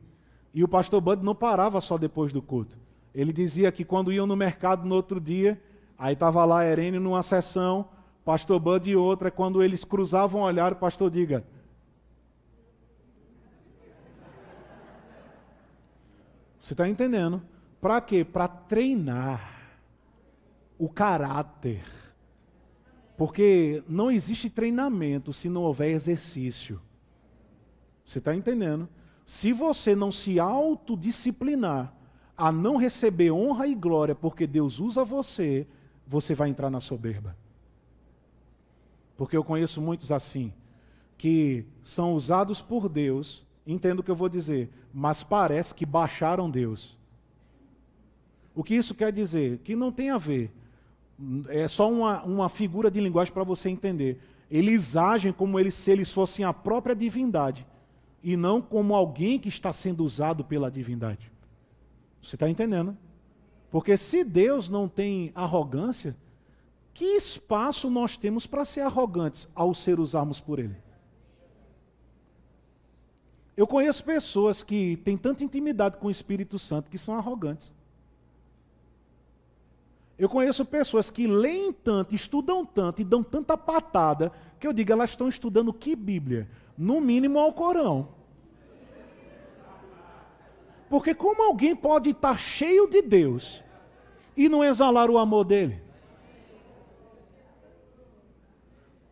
[0.51, 2.75] E o pastor Bud não parava só depois do culto.
[3.13, 5.61] Ele dizia que quando iam no mercado no outro dia,
[5.97, 7.89] aí estava lá Herênio numa sessão,
[8.23, 11.43] pastor Bud e outra, quando eles cruzavam o olhar, o pastor diga:
[16.60, 17.41] Você está entendendo?
[17.79, 18.25] Para quê?
[18.25, 19.57] Para treinar
[20.77, 21.86] o caráter.
[23.15, 26.81] Porque não existe treinamento se não houver exercício.
[28.05, 28.89] Você está entendendo?
[29.25, 31.93] Se você não se autodisciplinar
[32.36, 35.65] a não receber honra e glória porque Deus usa você,
[36.07, 37.35] você vai entrar na soberba.
[39.15, 40.53] Porque eu conheço muitos assim,
[41.17, 46.49] que são usados por Deus, entendo o que eu vou dizer, mas parece que baixaram
[46.49, 46.95] Deus.
[48.55, 49.59] O que isso quer dizer?
[49.59, 50.51] Que não tem a ver
[51.49, 54.21] é só uma, uma figura de linguagem para você entender.
[54.49, 57.65] Eles agem como eles, se eles fossem a própria divindade
[58.23, 61.31] e não como alguém que está sendo usado pela divindade.
[62.21, 62.95] Você está entendendo?
[63.69, 66.15] Porque se Deus não tem arrogância,
[66.93, 70.75] que espaço nós temos para ser arrogantes ao ser usados por Ele?
[73.56, 77.73] Eu conheço pessoas que têm tanta intimidade com o Espírito Santo que são arrogantes.
[80.17, 84.91] Eu conheço pessoas que leem tanto, estudam tanto e dão tanta patada, que eu digo,
[84.91, 86.49] elas estão estudando que Bíblia?
[86.77, 88.10] No mínimo ao Corão.
[90.89, 93.62] Porque como alguém pode estar cheio de Deus
[94.36, 95.82] e não exalar o amor dele?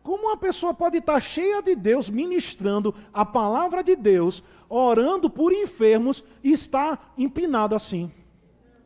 [0.02, 5.52] Como uma pessoa pode estar cheia de Deus, ministrando a palavra de Deus, orando por
[5.52, 8.12] enfermos e estar empinado assim?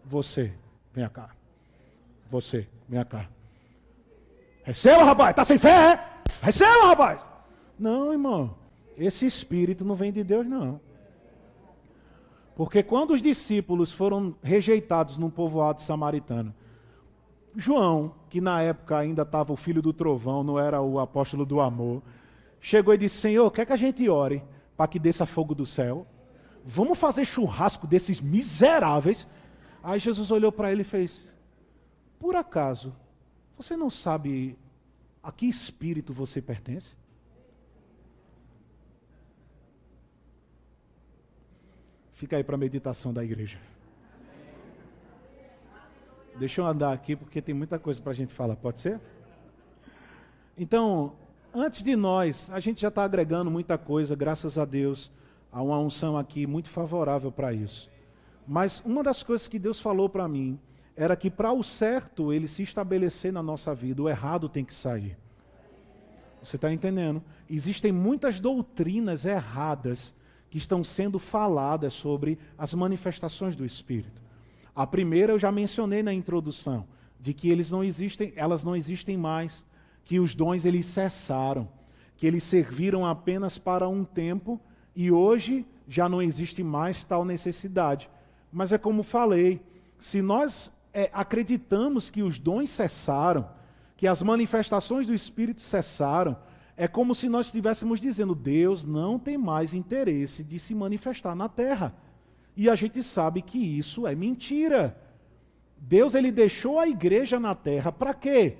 [0.02, 0.52] Você,
[0.94, 1.30] vem cá.
[2.30, 3.28] Você, vem cá.
[4.62, 6.10] Receba, rapaz, está sem fé, é?
[6.42, 7.20] Receba, rapaz.
[7.78, 8.56] Não, irmão,
[8.96, 10.80] esse espírito não vem de Deus, não.
[12.60, 16.54] Porque quando os discípulos foram rejeitados num povoado samaritano,
[17.56, 21.58] João, que na época ainda estava o filho do trovão, não era o apóstolo do
[21.58, 22.02] amor,
[22.60, 24.42] chegou e disse: Senhor, quer que a gente ore
[24.76, 26.06] para que desça fogo do céu?
[26.62, 29.26] Vamos fazer churrasco desses miseráveis.
[29.82, 31.32] Aí Jesus olhou para ele e fez:
[32.18, 32.94] Por acaso,
[33.56, 34.54] você não sabe
[35.22, 36.94] a que espírito você pertence?
[42.20, 43.56] Fica aí para a meditação da igreja.
[46.38, 49.00] Deixa eu andar aqui porque tem muita coisa para a gente falar, pode ser?
[50.54, 51.14] Então,
[51.54, 55.10] antes de nós, a gente já está agregando muita coisa, graças a Deus,
[55.50, 57.88] há uma unção aqui muito favorável para isso.
[58.46, 60.60] Mas uma das coisas que Deus falou para mim
[60.94, 64.74] era que para o certo ele se estabelecer na nossa vida, o errado tem que
[64.74, 65.16] sair.
[66.44, 67.22] Você está entendendo?
[67.48, 70.14] Existem muitas doutrinas erradas
[70.50, 74.20] que estão sendo faladas sobre as manifestações do Espírito.
[74.74, 76.86] A primeira eu já mencionei na introdução,
[77.20, 79.64] de que eles não existem, elas não existem mais,
[80.04, 81.68] que os dons eles cessaram,
[82.16, 84.60] que eles serviram apenas para um tempo
[84.94, 88.10] e hoje já não existe mais tal necessidade.
[88.52, 89.62] Mas é como falei,
[89.98, 93.48] se nós é, acreditamos que os dons cessaram,
[93.96, 96.36] que as manifestações do Espírito cessaram,
[96.80, 101.46] é como se nós estivéssemos dizendo: Deus não tem mais interesse de se manifestar na
[101.46, 101.94] terra.
[102.56, 104.96] E a gente sabe que isso é mentira.
[105.76, 108.56] Deus ele deixou a igreja na terra para quê?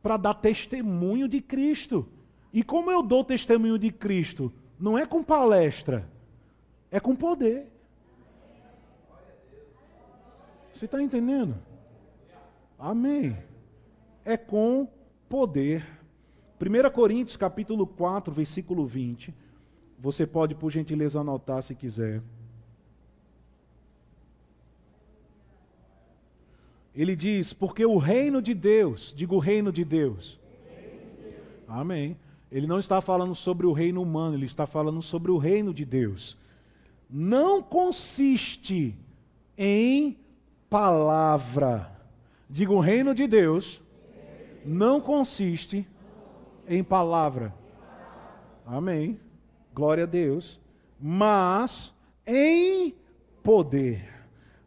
[0.00, 2.08] Para dar testemunho de Cristo.
[2.52, 4.52] E como eu dou testemunho de Cristo?
[4.78, 6.08] Não é com palestra,
[6.92, 7.66] é com poder.
[10.72, 11.56] Você está entendendo?
[12.78, 13.36] Amém.
[14.24, 14.86] É com
[15.28, 15.93] poder.
[16.64, 19.34] 1 Coríntios capítulo 4, versículo 20.
[19.98, 22.22] Você pode, por gentileza, anotar se quiser.
[26.94, 30.38] Ele diz: Porque o reino de Deus, digo o reino de Deus.
[31.68, 32.16] Amém.
[32.50, 35.84] Ele não está falando sobre o reino humano, ele está falando sobre o reino de
[35.84, 36.34] Deus.
[37.10, 38.96] Não consiste
[39.58, 40.16] em
[40.70, 41.90] palavra.
[42.48, 43.82] Digo, o reino de Deus
[44.64, 45.86] não consiste
[46.68, 47.54] em palavra.
[48.66, 49.18] Amém.
[49.74, 50.60] Glória a Deus.
[51.00, 51.92] Mas
[52.26, 52.94] em
[53.42, 54.08] poder.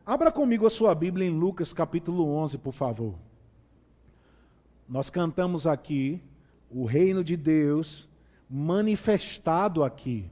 [0.06, 3.16] Abra comigo a sua Bíblia em Lucas capítulo 11, por favor.
[4.88, 6.22] Nós cantamos aqui
[6.70, 8.08] o reino de Deus
[8.50, 10.30] manifestado aqui.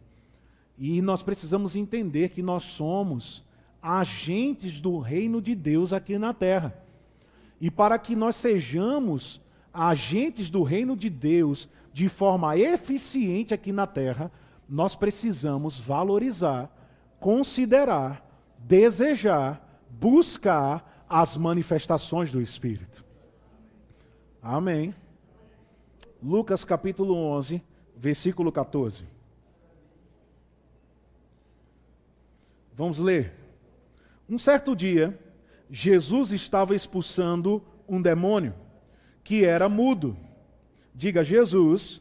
[0.78, 3.44] E nós precisamos entender que nós somos
[3.82, 6.76] agentes do reino de Deus aqui na terra.
[7.60, 9.42] E para que nós sejamos
[9.76, 14.32] agentes do reino de Deus de forma eficiente aqui na terra,
[14.68, 16.70] nós precisamos valorizar,
[17.20, 18.26] considerar,
[18.60, 23.04] desejar, buscar as manifestações do Espírito.
[24.42, 24.94] Amém.
[26.22, 27.62] Lucas capítulo 11,
[27.96, 29.06] versículo 14.
[32.74, 33.34] Vamos ler.
[34.30, 35.18] Um certo dia,
[35.70, 38.54] Jesus estava expulsando um demônio
[39.26, 40.16] que era mudo.
[40.94, 42.00] Diga, Jesus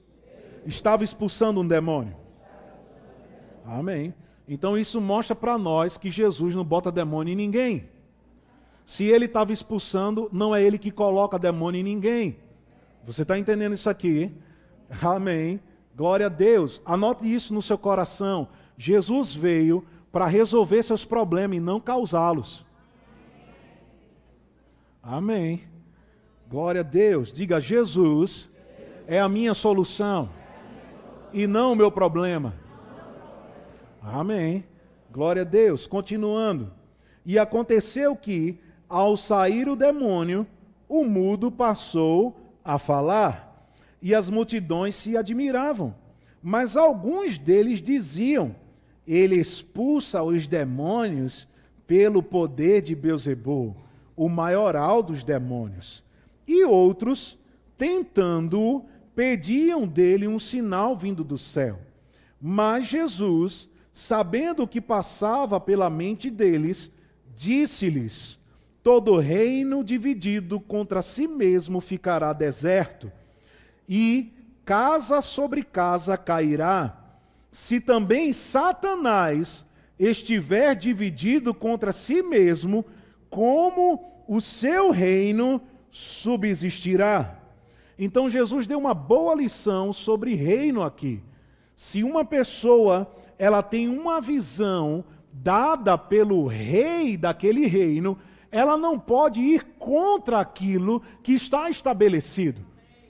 [0.66, 2.14] estava expulsando um demônio.
[3.64, 4.14] Amém.
[4.46, 7.88] Então isso mostra para nós que Jesus não bota demônio em ninguém.
[8.84, 12.36] Se ele estava expulsando, não é ele que coloca demônio em ninguém.
[13.06, 14.30] Você está entendendo isso aqui?
[15.02, 15.58] Amém.
[15.96, 16.82] Glória a Deus.
[16.84, 18.48] Anote isso no seu coração.
[18.76, 19.82] Jesus veio
[20.12, 22.66] para resolver seus problemas e não causá-los.
[25.02, 25.62] Amém.
[26.54, 27.32] Glória a Deus.
[27.32, 28.48] Diga: Jesus
[29.08, 30.30] é a minha solução
[31.32, 32.54] e não o meu problema.
[34.00, 34.62] Amém.
[35.10, 35.84] Glória a Deus.
[35.84, 36.70] Continuando.
[37.26, 38.56] E aconteceu que,
[38.88, 40.46] ao sair o demônio,
[40.88, 43.68] o mudo passou a falar,
[44.00, 45.92] e as multidões se admiravam.
[46.40, 48.54] Mas alguns deles diziam:
[49.04, 51.48] Ele expulsa os demônios
[51.84, 53.74] pelo poder de Beuzebu,
[54.14, 56.04] o maioral dos demônios.
[56.46, 57.38] E outros,
[57.76, 58.84] tentando-o,
[59.14, 61.78] pediam dele um sinal vindo do céu.
[62.40, 66.90] Mas Jesus, sabendo o que passava pela mente deles,
[67.36, 68.38] disse-lhes:
[68.82, 73.10] Todo reino dividido contra si mesmo ficará deserto,
[73.88, 74.32] e
[74.64, 77.00] casa sobre casa cairá.
[77.50, 79.64] Se também Satanás
[79.98, 82.84] estiver dividido contra si mesmo,
[83.30, 85.62] como o seu reino
[85.94, 87.38] subsistirá?
[87.96, 91.22] Então Jesus deu uma boa lição sobre reino aqui.
[91.76, 98.18] Se uma pessoa ela tem uma visão dada pelo rei daquele reino,
[98.50, 102.60] ela não pode ir contra aquilo que está estabelecido.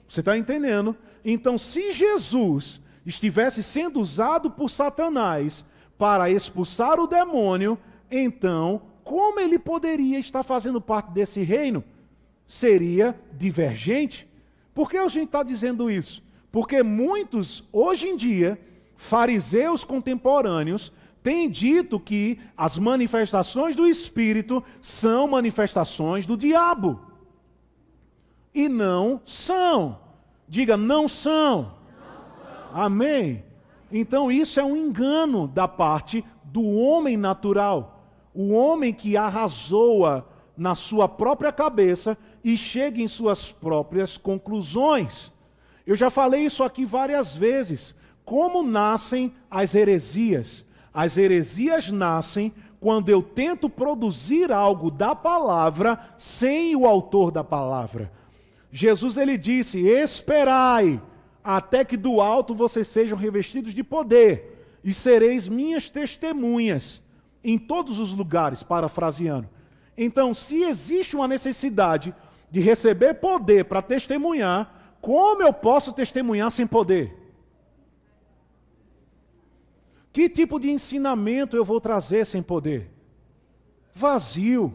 [0.07, 0.95] Você está entendendo?
[1.25, 5.65] Então, se Jesus estivesse sendo usado por Satanás
[5.97, 7.79] para expulsar o demônio,
[8.11, 11.83] então, como ele poderia estar fazendo parte desse reino?
[12.47, 14.29] Seria divergente.
[14.75, 16.23] Por que a gente está dizendo isso?
[16.51, 18.61] Porque muitos, hoje em dia,
[18.97, 20.93] fariseus contemporâneos,
[21.23, 27.01] têm dito que as manifestações do Espírito são manifestações do diabo.
[28.55, 29.99] E não são.
[30.49, 31.75] Diga, não são.
[32.73, 33.45] Amém?
[33.91, 38.05] Então isso é um engano da parte do homem natural.
[38.35, 45.33] O homem que arrasoa na sua própria cabeça e chega em suas próprias conclusões.
[45.87, 47.95] Eu já falei isso aqui várias vezes.
[48.23, 50.65] Como nascem as heresias?
[50.93, 58.13] As heresias nascem quando eu tento produzir algo da palavra sem o autor da palavra.
[58.71, 61.01] Jesus ele disse: "Esperai
[61.43, 67.03] até que do alto vocês sejam revestidos de poder, e sereis minhas testemunhas
[67.43, 69.49] em todos os lugares", parafraseando.
[69.97, 72.15] Então, se existe uma necessidade
[72.55, 77.13] de receber poder para testemunhar, como eu posso testemunhar sem poder?
[80.13, 82.89] Que tipo de ensinamento eu vou trazer sem poder?
[83.93, 84.73] Vazio.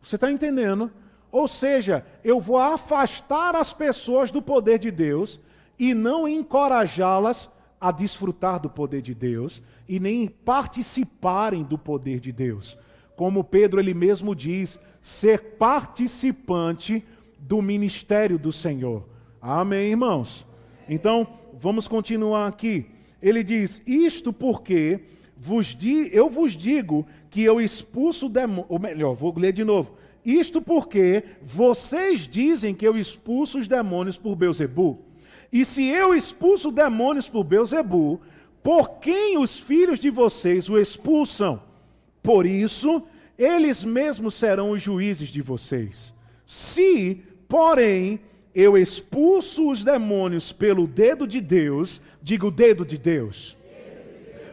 [0.00, 0.92] Você está entendendo?
[1.32, 5.40] Ou seja, eu vou afastar as pessoas do poder de Deus
[5.76, 7.50] e não encorajá-las
[7.80, 12.78] a desfrutar do poder de Deus e nem participarem do poder de Deus.
[13.16, 17.04] Como Pedro ele mesmo diz, ser participante
[17.38, 19.04] do ministério do Senhor.
[19.40, 20.46] Amém, irmãos.
[20.88, 21.26] Então,
[21.60, 22.86] vamos continuar aqui.
[23.20, 25.00] Ele diz: "Isto porque
[25.36, 29.96] vos di, eu vos digo que eu expulso demônios, ou melhor, vou ler de novo.
[30.24, 35.00] Isto porque vocês dizem que eu expulso os demônios por Beuzebu.
[35.52, 38.20] E se eu expulso demônios por Beuzebu,
[38.62, 41.60] por quem os filhos de vocês o expulsam?
[42.22, 43.02] Por isso,
[43.42, 46.14] eles mesmos serão os juízes de vocês.
[46.46, 48.20] Se, porém,
[48.54, 53.56] eu expulso os demônios pelo dedo de Deus, digo dedo de Deus.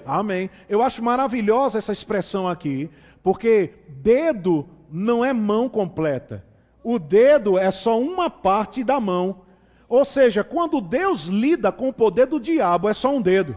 [0.06, 0.50] Amém.
[0.68, 2.90] Eu acho maravilhosa essa expressão aqui,
[3.22, 6.44] porque dedo não é mão completa.
[6.84, 9.42] O dedo é só uma parte da mão.
[9.88, 13.56] Ou seja, quando Deus lida com o poder do diabo, é só um dedo.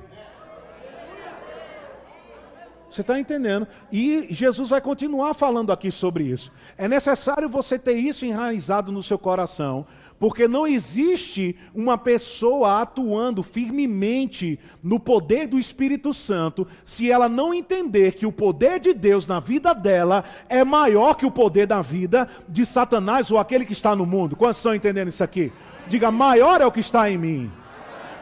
[2.92, 3.66] Você está entendendo?
[3.90, 6.52] E Jesus vai continuar falando aqui sobre isso.
[6.76, 9.86] É necessário você ter isso enraizado no seu coração,
[10.18, 17.54] porque não existe uma pessoa atuando firmemente no poder do Espírito Santo se ela não
[17.54, 21.80] entender que o poder de Deus na vida dela é maior que o poder da
[21.80, 24.36] vida de Satanás ou aquele que está no mundo.
[24.36, 25.50] Quantos estão entendendo isso aqui?
[25.88, 27.50] Diga, maior é o que está em mim.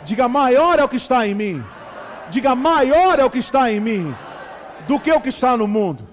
[0.05, 1.65] Diga, maior é o que está em mim.
[2.31, 4.15] Diga, maior é o que está em mim
[4.91, 6.09] do que o que está no mundo.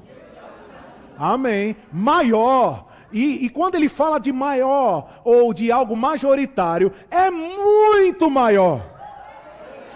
[1.18, 1.76] Amém.
[1.92, 2.86] Maior.
[3.12, 8.86] E, e, quando ele fala de maior ou de algo majoritário, é muito maior.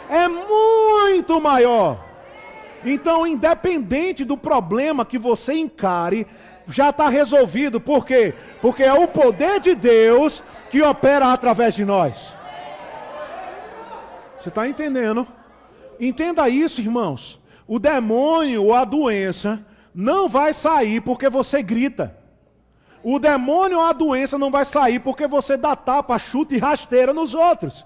[0.09, 2.03] É muito maior.
[2.83, 6.25] Então, independente do problema que você encare,
[6.67, 7.79] já está resolvido.
[7.79, 8.33] Por quê?
[8.63, 12.33] Porque é o poder de Deus que opera através de nós.
[14.39, 15.27] Você está entendendo?
[15.99, 17.40] Entenda isso, irmãos.
[17.71, 19.65] O demônio ou a doença
[19.95, 22.13] não vai sair porque você grita.
[23.01, 27.13] O demônio ou a doença não vai sair porque você dá tapa, chuta e rasteira
[27.13, 27.85] nos outros.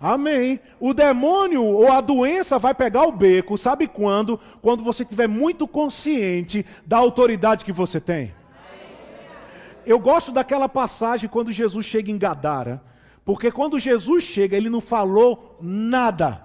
[0.00, 0.58] Amém.
[0.80, 4.40] O demônio ou a doença vai pegar o beco, sabe quando?
[4.60, 8.34] Quando você estiver muito consciente da autoridade que você tem.
[9.86, 12.82] Eu gosto daquela passagem quando Jesus chega em Gadara,
[13.24, 16.42] porque quando Jesus chega, ele não falou nada.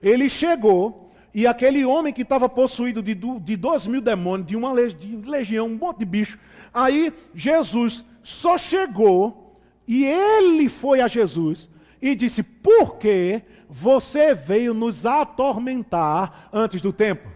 [0.00, 4.72] Ele chegou e aquele homem que estava possuído de, de dois mil demônios, de uma
[4.72, 6.38] legião, um monte de bicho,
[6.72, 9.56] Aí Jesus só chegou
[9.86, 11.68] e ele foi a Jesus
[12.00, 17.28] e disse: Por que você veio nos atormentar antes do tempo?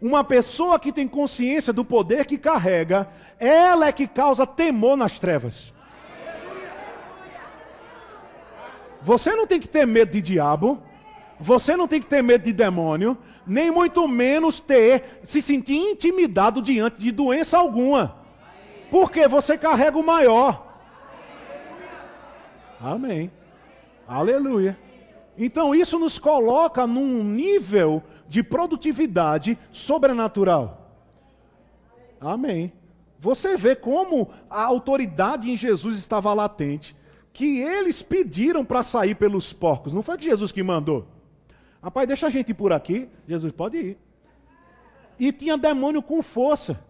[0.00, 5.18] Uma pessoa que tem consciência do poder que carrega, ela é que causa temor nas
[5.18, 5.72] trevas.
[9.00, 10.82] Você não tem que ter medo de diabo,
[11.38, 13.16] você não tem que ter medo de demônio,
[13.46, 18.16] nem muito menos ter se sentir intimidado diante de doença alguma.
[18.90, 20.78] Porque você carrega o maior.
[22.80, 23.30] Amém.
[24.06, 24.78] Aleluia.
[25.36, 30.90] Então isso nos coloca num nível de produtividade sobrenatural.
[32.20, 32.72] Amém.
[33.18, 36.94] Você vê como a autoridade em Jesus estava latente,
[37.32, 39.92] que eles pediram para sair pelos porcos.
[39.92, 41.06] Não foi Jesus que mandou.
[41.84, 43.10] Rapaz, deixa a gente ir por aqui.
[43.28, 43.98] Jesus pode ir.
[45.20, 46.82] E tinha demônio com força.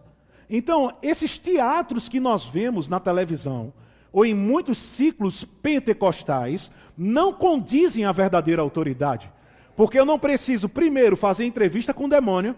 [0.49, 3.73] Então, esses teatros que nós vemos na televisão,
[4.09, 9.29] ou em muitos ciclos pentecostais, não condizem à verdadeira autoridade.
[9.75, 12.55] Porque eu não preciso, primeiro, fazer entrevista com o demônio.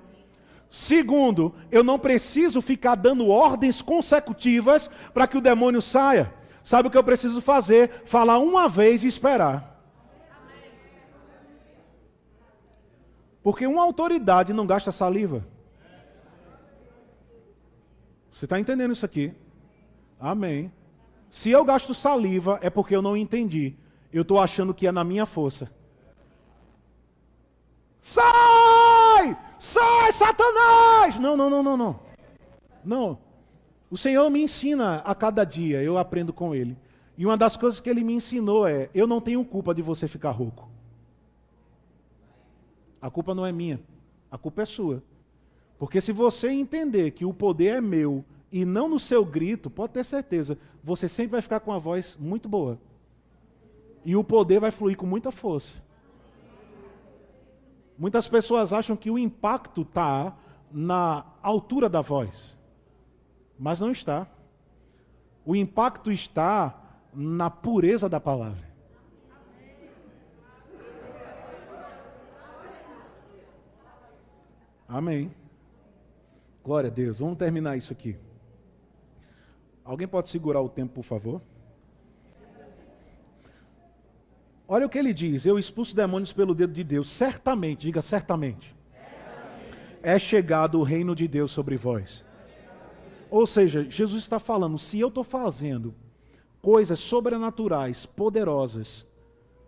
[0.70, 6.32] Segundo, eu não preciso ficar dando ordens consecutivas para que o demônio saia.
[6.64, 8.04] Sabe o que eu preciso fazer?
[8.06, 9.77] Falar uma vez e esperar.
[13.48, 15.48] Porque uma autoridade não gasta saliva.
[18.30, 19.34] Você está entendendo isso aqui?
[20.20, 20.70] Amém.
[21.30, 23.74] Se eu gasto saliva, é porque eu não entendi.
[24.12, 25.72] Eu estou achando que é na minha força.
[28.02, 29.38] Sai!
[29.58, 31.18] Sai, Satanás!
[31.18, 32.00] Não, não, não, não, não.
[32.84, 33.18] Não.
[33.90, 36.78] O Senhor me ensina a cada dia, eu aprendo com Ele.
[37.18, 40.06] E uma das coisas que Ele me ensinou é: eu não tenho culpa de você
[40.06, 40.67] ficar rouco.
[43.02, 43.80] A culpa não é minha,
[44.32, 45.04] a culpa é sua.
[45.78, 49.94] Porque se você entender que o poder é meu e não no seu grito, pode
[49.94, 52.80] ter certeza, você sempre vai ficar com uma voz muito boa.
[54.04, 55.74] E o poder vai fluir com muita força.
[57.98, 60.36] Muitas pessoas acham que o impacto está
[60.72, 62.56] na altura da voz,
[63.58, 64.28] mas não está.
[65.46, 66.80] O impacto está
[67.14, 68.67] na pureza da palavra.
[74.88, 75.32] Amém.
[76.64, 77.20] Glória a Deus.
[77.20, 78.16] Vamos terminar isso aqui.
[79.84, 81.42] Alguém pode segurar o tempo, por favor?
[84.68, 87.10] Olha o que ele diz: Eu expulso demônios pelo dedo de Deus.
[87.10, 88.76] Certamente, diga certamente.
[88.92, 90.00] certamente.
[90.04, 92.24] É chegado o reino de Deus sobre vós.
[93.30, 95.96] Ou seja, Jesus está falando: se eu estou fazendo
[96.62, 99.08] coisas sobrenaturais, poderosas,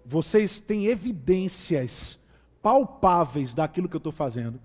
[0.06, 2.20] vocês têm evidências
[2.62, 4.60] palpáveis daquilo que eu estou fazendo.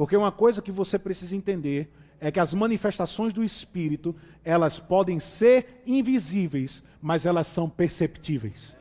[0.00, 5.20] Porque uma coisa que você precisa entender é que as manifestações do Espírito, elas podem
[5.20, 8.74] ser invisíveis, mas elas são perceptíveis.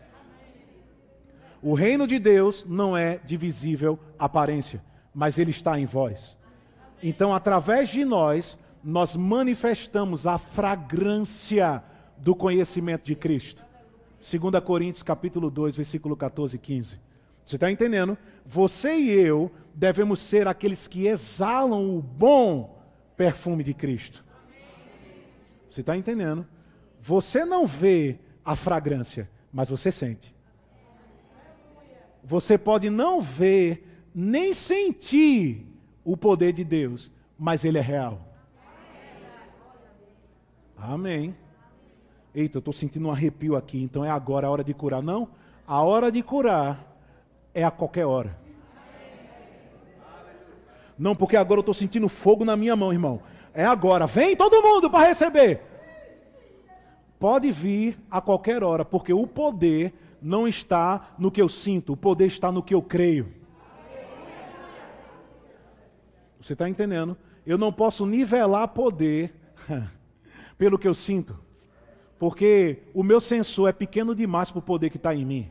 [1.61, 4.81] O reino de Deus não é de visível aparência,
[5.13, 6.37] mas ele está em vós.
[7.03, 11.83] Então, através de nós, nós manifestamos a fragrância
[12.17, 13.61] do conhecimento de Cristo.
[14.21, 17.08] 2 Coríntios capítulo 2, versículo 14 e 15.
[17.49, 18.15] Você está entendendo?
[18.45, 22.79] Você e eu devemos ser aqueles que exalam o bom
[23.17, 24.23] perfume de Cristo.
[25.67, 26.45] Você está entendendo?
[27.01, 30.35] Você não vê a fragrância, mas você sente.
[32.23, 35.65] Você pode não ver nem sentir
[36.05, 38.27] o poder de Deus, mas ele é real.
[40.77, 41.35] Amém.
[42.35, 45.01] Eita, eu estou sentindo um arrepio aqui, então é agora a hora de curar.
[45.01, 45.29] Não,
[45.65, 46.88] a hora de curar
[47.53, 48.37] é a qualquer hora.
[50.97, 53.21] Não, porque agora eu estou sentindo fogo na minha mão, irmão.
[53.53, 54.05] É agora.
[54.05, 55.61] Vem todo mundo para receber.
[57.17, 61.97] Pode vir a qualquer hora, porque o poder não está no que eu sinto, o
[61.97, 63.33] poder está no que eu creio.
[66.41, 67.17] Você está entendendo?
[67.45, 69.33] Eu não posso nivelar poder
[70.57, 71.37] pelo que eu sinto,
[72.17, 75.49] porque o meu sensor é pequeno demais para o poder que está em mim.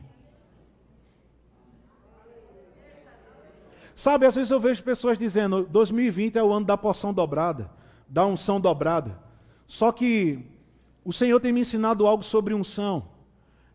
[3.99, 7.69] Sabe, às vezes eu vejo pessoas dizendo: 2020 é o ano da porção dobrada,
[8.07, 9.19] da unção dobrada.
[9.67, 10.39] Só que
[11.03, 13.09] o Senhor tem me ensinado algo sobre unção.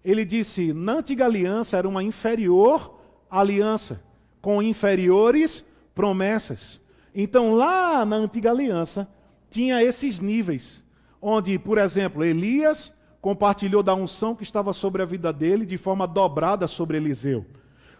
[0.03, 2.99] Ele disse: na antiga aliança era uma inferior
[3.31, 4.03] aliança,
[4.41, 5.63] com inferiores
[5.95, 6.81] promessas.
[7.15, 9.07] Então, lá na antiga aliança,
[9.51, 10.83] tinha esses níveis,
[11.21, 16.07] onde, por exemplo, Elias compartilhou da unção que estava sobre a vida dele de forma
[16.07, 17.45] dobrada sobre Eliseu.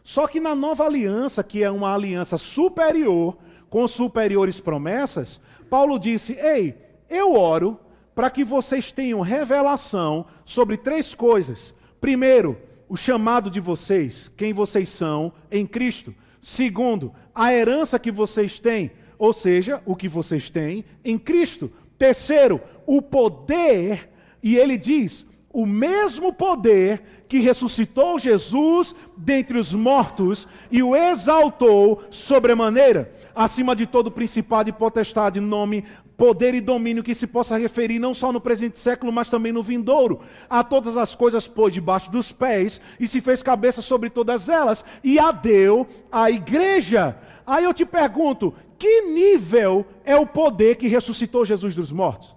[0.05, 3.39] Só que na nova aliança, que é uma aliança superior,
[3.71, 5.41] com superiores promessas,
[5.71, 6.77] Paulo disse: Ei,
[7.09, 7.81] eu oro
[8.15, 11.75] para que vocês tenham revelação sobre três coisas.
[12.03, 16.15] Primeiro, o chamado de vocês, quem vocês são em Cristo.
[16.41, 21.73] Segundo, a herança que vocês têm, ou seja, o que vocês têm em Cristo.
[21.99, 24.11] Terceiro, o poder,
[24.43, 32.05] e ele diz: o mesmo poder que ressuscitou Jesus dentre os mortos e o exaltou
[32.09, 35.85] sobremaneira, acima de todo principado e potestade, nome,
[36.17, 39.65] poder e domínio que se possa referir não só no presente século, mas também no
[39.65, 40.21] vindouro.
[40.49, 44.85] A todas as coisas pôs debaixo dos pés e se fez cabeça sobre todas elas
[45.03, 47.19] e a deu à igreja.
[47.45, 52.33] Aí eu te pergunto, que nível é o poder que ressuscitou Jesus dos mortos?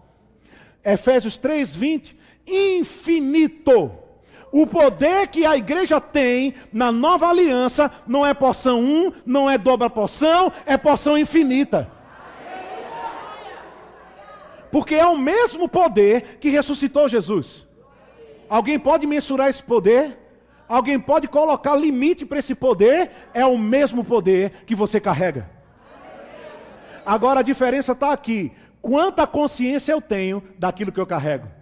[0.84, 2.16] Efésios 3:20
[2.48, 4.07] infinito.
[4.52, 9.58] O poder que a igreja tem na nova aliança não é porção 1, não é
[9.58, 11.91] dobra porção, é porção infinita.
[14.72, 17.66] Porque é o mesmo poder que ressuscitou Jesus.
[18.50, 20.18] Alguém pode mensurar esse poder?
[20.68, 23.12] Alguém pode colocar limite para esse poder?
[23.34, 25.50] É o mesmo poder que você carrega.
[27.06, 28.52] Agora a diferença está aqui.
[28.82, 31.57] Quanta consciência eu tenho daquilo que eu carrego?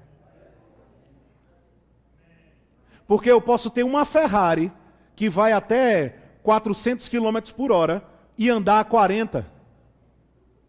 [3.08, 4.72] Porque eu posso ter uma Ferrari
[5.16, 8.04] que vai até 400 km por hora
[8.38, 9.46] e andar a 40.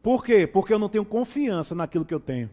[0.02, 0.46] Por quê?
[0.46, 2.50] Porque eu não tenho confiança naquilo que eu tenho.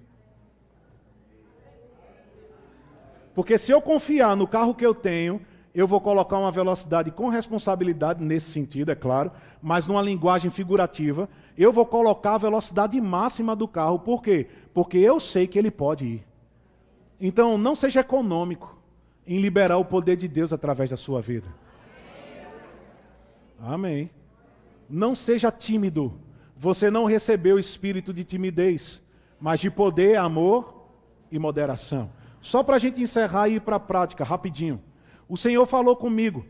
[3.36, 5.42] Porque se eu confiar no carro que eu tenho,
[5.74, 9.32] eu vou colocar uma velocidade com responsabilidade, nesse sentido, é claro,
[9.62, 11.28] mas numa linguagem figurativa,
[11.58, 13.98] eu vou colocar a velocidade máxima do carro.
[14.00, 14.48] Por quê?
[14.74, 16.28] Porque eu sei que ele pode ir.
[17.20, 18.83] Então, não seja econômico
[19.26, 21.48] em liberar o poder de Deus através da sua vida.
[23.60, 24.10] Amém.
[24.90, 26.14] Não seja tímido.
[26.58, 29.02] Você não recebeu o espírito de timidez,
[29.40, 30.88] mas de poder, amor
[31.32, 32.12] e moderação.
[32.42, 34.82] Só para a gente encerrar e ir para a prática, rapidinho.
[35.28, 36.46] O Senhor falou comigo.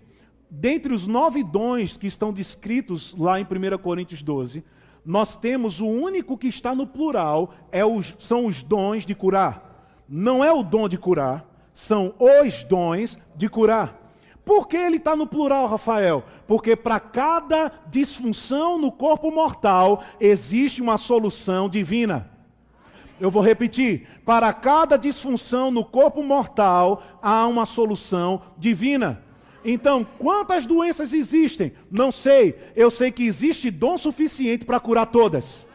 [0.49, 4.63] Dentre os nove dons que estão descritos lá em 1 Coríntios 12,
[5.05, 10.03] nós temos o único que está no plural, é os, são os dons de curar.
[10.07, 13.99] Não é o dom de curar, são os dons de curar.
[14.45, 16.23] Por que ele está no plural, Rafael?
[16.45, 22.29] Porque para cada disfunção no corpo mortal existe uma solução divina.
[23.19, 29.23] Eu vou repetir: para cada disfunção no corpo mortal há uma solução divina.
[29.65, 31.71] Então, quantas doenças existem?
[31.89, 32.57] Não sei.
[32.75, 35.65] Eu sei que existe dom suficiente para curar todas.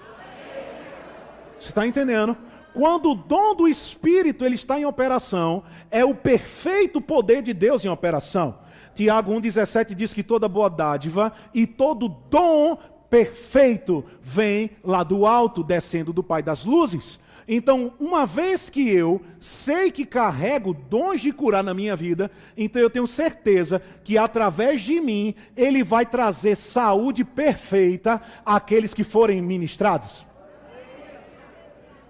[1.58, 2.36] Você está entendendo?
[2.78, 7.84] Quando o dom do Espírito ele está em operação, é o perfeito poder de Deus
[7.84, 8.60] em operação.
[8.94, 12.78] Tiago 1,17 diz que toda boa dádiva e todo dom
[13.10, 17.18] perfeito vem lá do alto, descendo do Pai das luzes.
[17.48, 22.80] Então, uma vez que eu sei que carrego dons de curar na minha vida, então
[22.80, 29.42] eu tenho certeza que através de mim ele vai trazer saúde perfeita àqueles que forem
[29.42, 30.27] ministrados.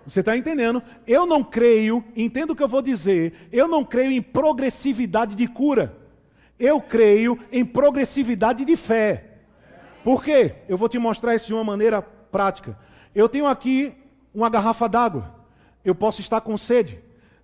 [0.08, 0.82] Você está entendendo?
[1.06, 5.46] Eu não creio, entenda o que eu vou dizer, eu não creio em progressividade de
[5.46, 5.94] cura.
[6.58, 9.24] Eu creio em progressividade de fé.
[10.02, 10.54] Por quê?
[10.66, 12.76] Eu vou te mostrar isso de uma maneira prática.
[13.14, 13.92] Eu tenho aqui
[14.34, 15.34] uma garrafa d'água.
[15.84, 16.98] Eu posso estar com sede.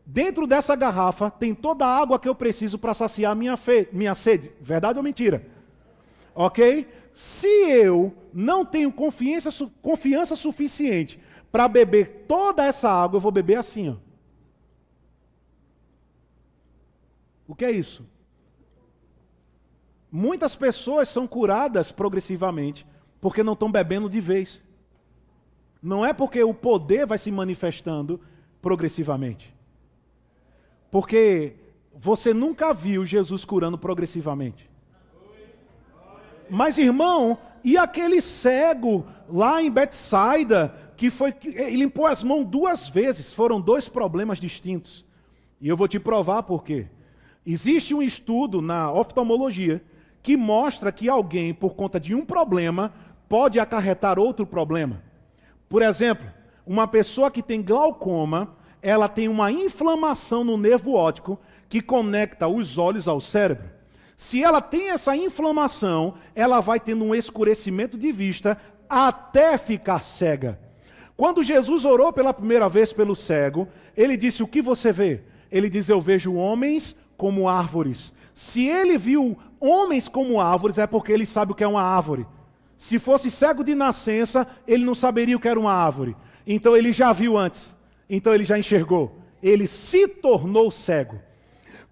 [0.07, 3.89] Dentro dessa garrafa tem toda a água que eu preciso para saciar minha, fe...
[3.93, 4.51] minha sede.
[4.61, 5.47] Verdade ou mentira?
[6.35, 6.89] Ok?
[7.13, 9.51] Se eu não tenho confiança,
[9.81, 11.21] confiança suficiente
[11.55, 13.91] para beber toda essa água, eu vou beber assim.
[13.91, 13.95] Ó.
[17.47, 18.05] O que é isso?
[20.11, 22.85] Muitas pessoas são curadas progressivamente
[23.21, 24.65] porque não estão bebendo de vez.
[25.81, 28.21] Não é porque o poder vai se manifestando
[28.61, 29.55] progressivamente.
[30.91, 31.55] Porque
[31.95, 34.69] você nunca viu Jesus curando progressivamente.
[36.51, 42.89] Mas irmão, e aquele cego lá em Betsaida que foi ele limpou as mãos duas
[42.89, 45.05] vezes, foram dois problemas distintos.
[45.61, 46.87] E eu vou te provar por quê.
[47.47, 49.83] Existe um estudo na oftalmologia
[50.23, 52.93] que mostra que alguém, por conta de um problema,
[53.29, 55.03] pode acarretar outro problema.
[55.69, 56.27] Por exemplo,
[56.67, 61.39] uma pessoa que tem glaucoma, ela tem uma inflamação no nervo óptico
[61.69, 63.69] que conecta os olhos ao cérebro.
[64.17, 68.57] Se ela tem essa inflamação, ela vai tendo um escurecimento de vista
[68.89, 70.59] até ficar cega.
[71.17, 75.21] Quando Jesus orou pela primeira vez pelo cego, ele disse: O que você vê?
[75.51, 78.13] Ele diz: Eu vejo homens como árvores.
[78.35, 82.27] Se ele viu homens como árvores, é porque ele sabe o que é uma árvore.
[82.77, 86.17] Se fosse cego de nascença, ele não saberia o que era uma árvore.
[86.47, 87.75] Então ele já viu antes.
[88.11, 89.19] Então ele já enxergou.
[89.43, 91.21] Ele se tornou cego.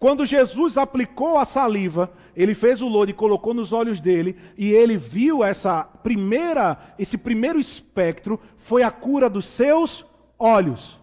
[0.02, 4.72] Quando Jesus aplicou a saliva, ele fez o lodo e colocou nos olhos dele, e
[4.72, 10.04] ele viu essa primeira, esse primeiro espectro foi a cura dos seus
[10.36, 10.98] olhos.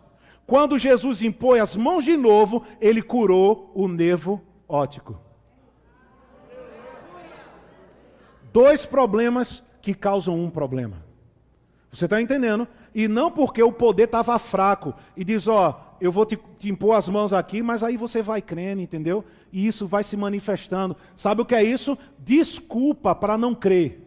[0.46, 5.18] Quando Jesus impõe as mãos de novo, ele curou o nervo óptico.
[8.52, 11.06] Dois problemas que causam um problema.
[11.90, 12.68] Você está entendendo?
[12.94, 16.96] E não porque o poder estava fraco e diz: Ó, eu vou te, te, impor
[16.96, 19.24] as mãos aqui, mas aí você vai crendo, entendeu?
[19.52, 20.96] E isso vai se manifestando.
[21.16, 21.98] Sabe o que é isso?
[22.20, 24.06] Desculpa para não crer.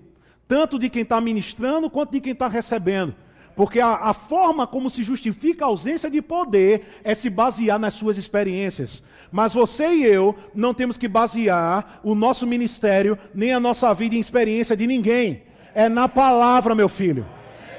[0.48, 3.14] Tanto de quem está ministrando quanto de quem está recebendo.
[3.54, 7.94] Porque a, a, forma como se justifica a ausência de poder é se basear nas
[7.94, 9.02] suas experiências.
[9.30, 14.14] Mas você e eu não temos que basear o nosso ministério nem a nossa vida
[14.14, 15.42] em experiência de ninguém.
[15.74, 17.26] É na palavra, meu filho.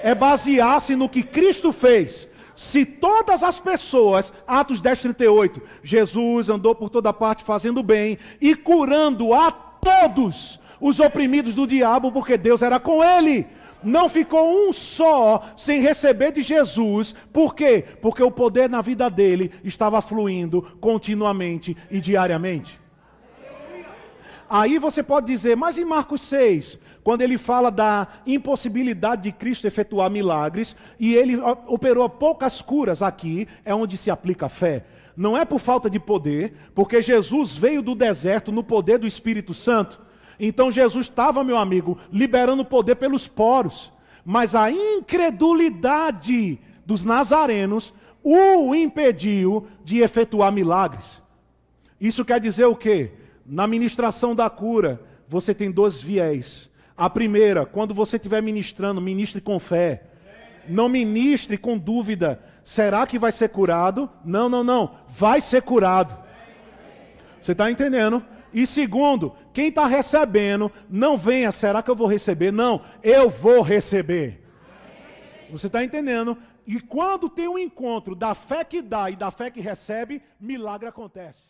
[0.03, 2.27] É basear-se no que Cristo fez.
[2.55, 8.53] Se todas as pessoas, Atos 10, 38, Jesus andou por toda parte fazendo bem e
[8.53, 13.47] curando a todos os oprimidos do diabo, porque Deus era com ele
[13.83, 17.13] não ficou um só sem receber de Jesus.
[17.31, 17.83] Por quê?
[18.01, 22.79] Porque o poder na vida dele estava fluindo continuamente e diariamente.
[24.49, 29.67] Aí você pode dizer, mas em Marcos 6, quando ele fala da impossibilidade de Cristo
[29.67, 31.37] efetuar milagres, e ele
[31.67, 34.85] operou poucas curas aqui, é onde se aplica a fé.
[35.15, 39.53] Não é por falta de poder, porque Jesus veio do deserto no poder do Espírito
[39.53, 39.99] Santo.
[40.39, 43.91] Então Jesus estava, meu amigo, liberando poder pelos poros.
[44.25, 47.93] Mas a incredulidade dos nazarenos
[48.23, 51.21] o impediu de efetuar milagres.
[51.99, 53.11] Isso quer dizer o quê?
[53.45, 56.69] Na ministração da cura, você tem dois viés.
[56.95, 60.03] A primeira, quando você estiver ministrando, ministre com fé.
[60.67, 62.39] Não ministre com dúvida.
[62.63, 64.09] Será que vai ser curado?
[64.23, 64.95] Não, não, não.
[65.09, 66.17] Vai ser curado.
[67.41, 68.23] Você está entendendo?
[68.53, 72.51] E segundo, quem está recebendo, não venha, será que eu vou receber?
[72.51, 74.43] Não, eu vou receber.
[75.49, 76.37] Você está entendendo?
[76.65, 80.87] E quando tem um encontro da fé que dá e da fé que recebe, milagre
[80.87, 81.49] acontece.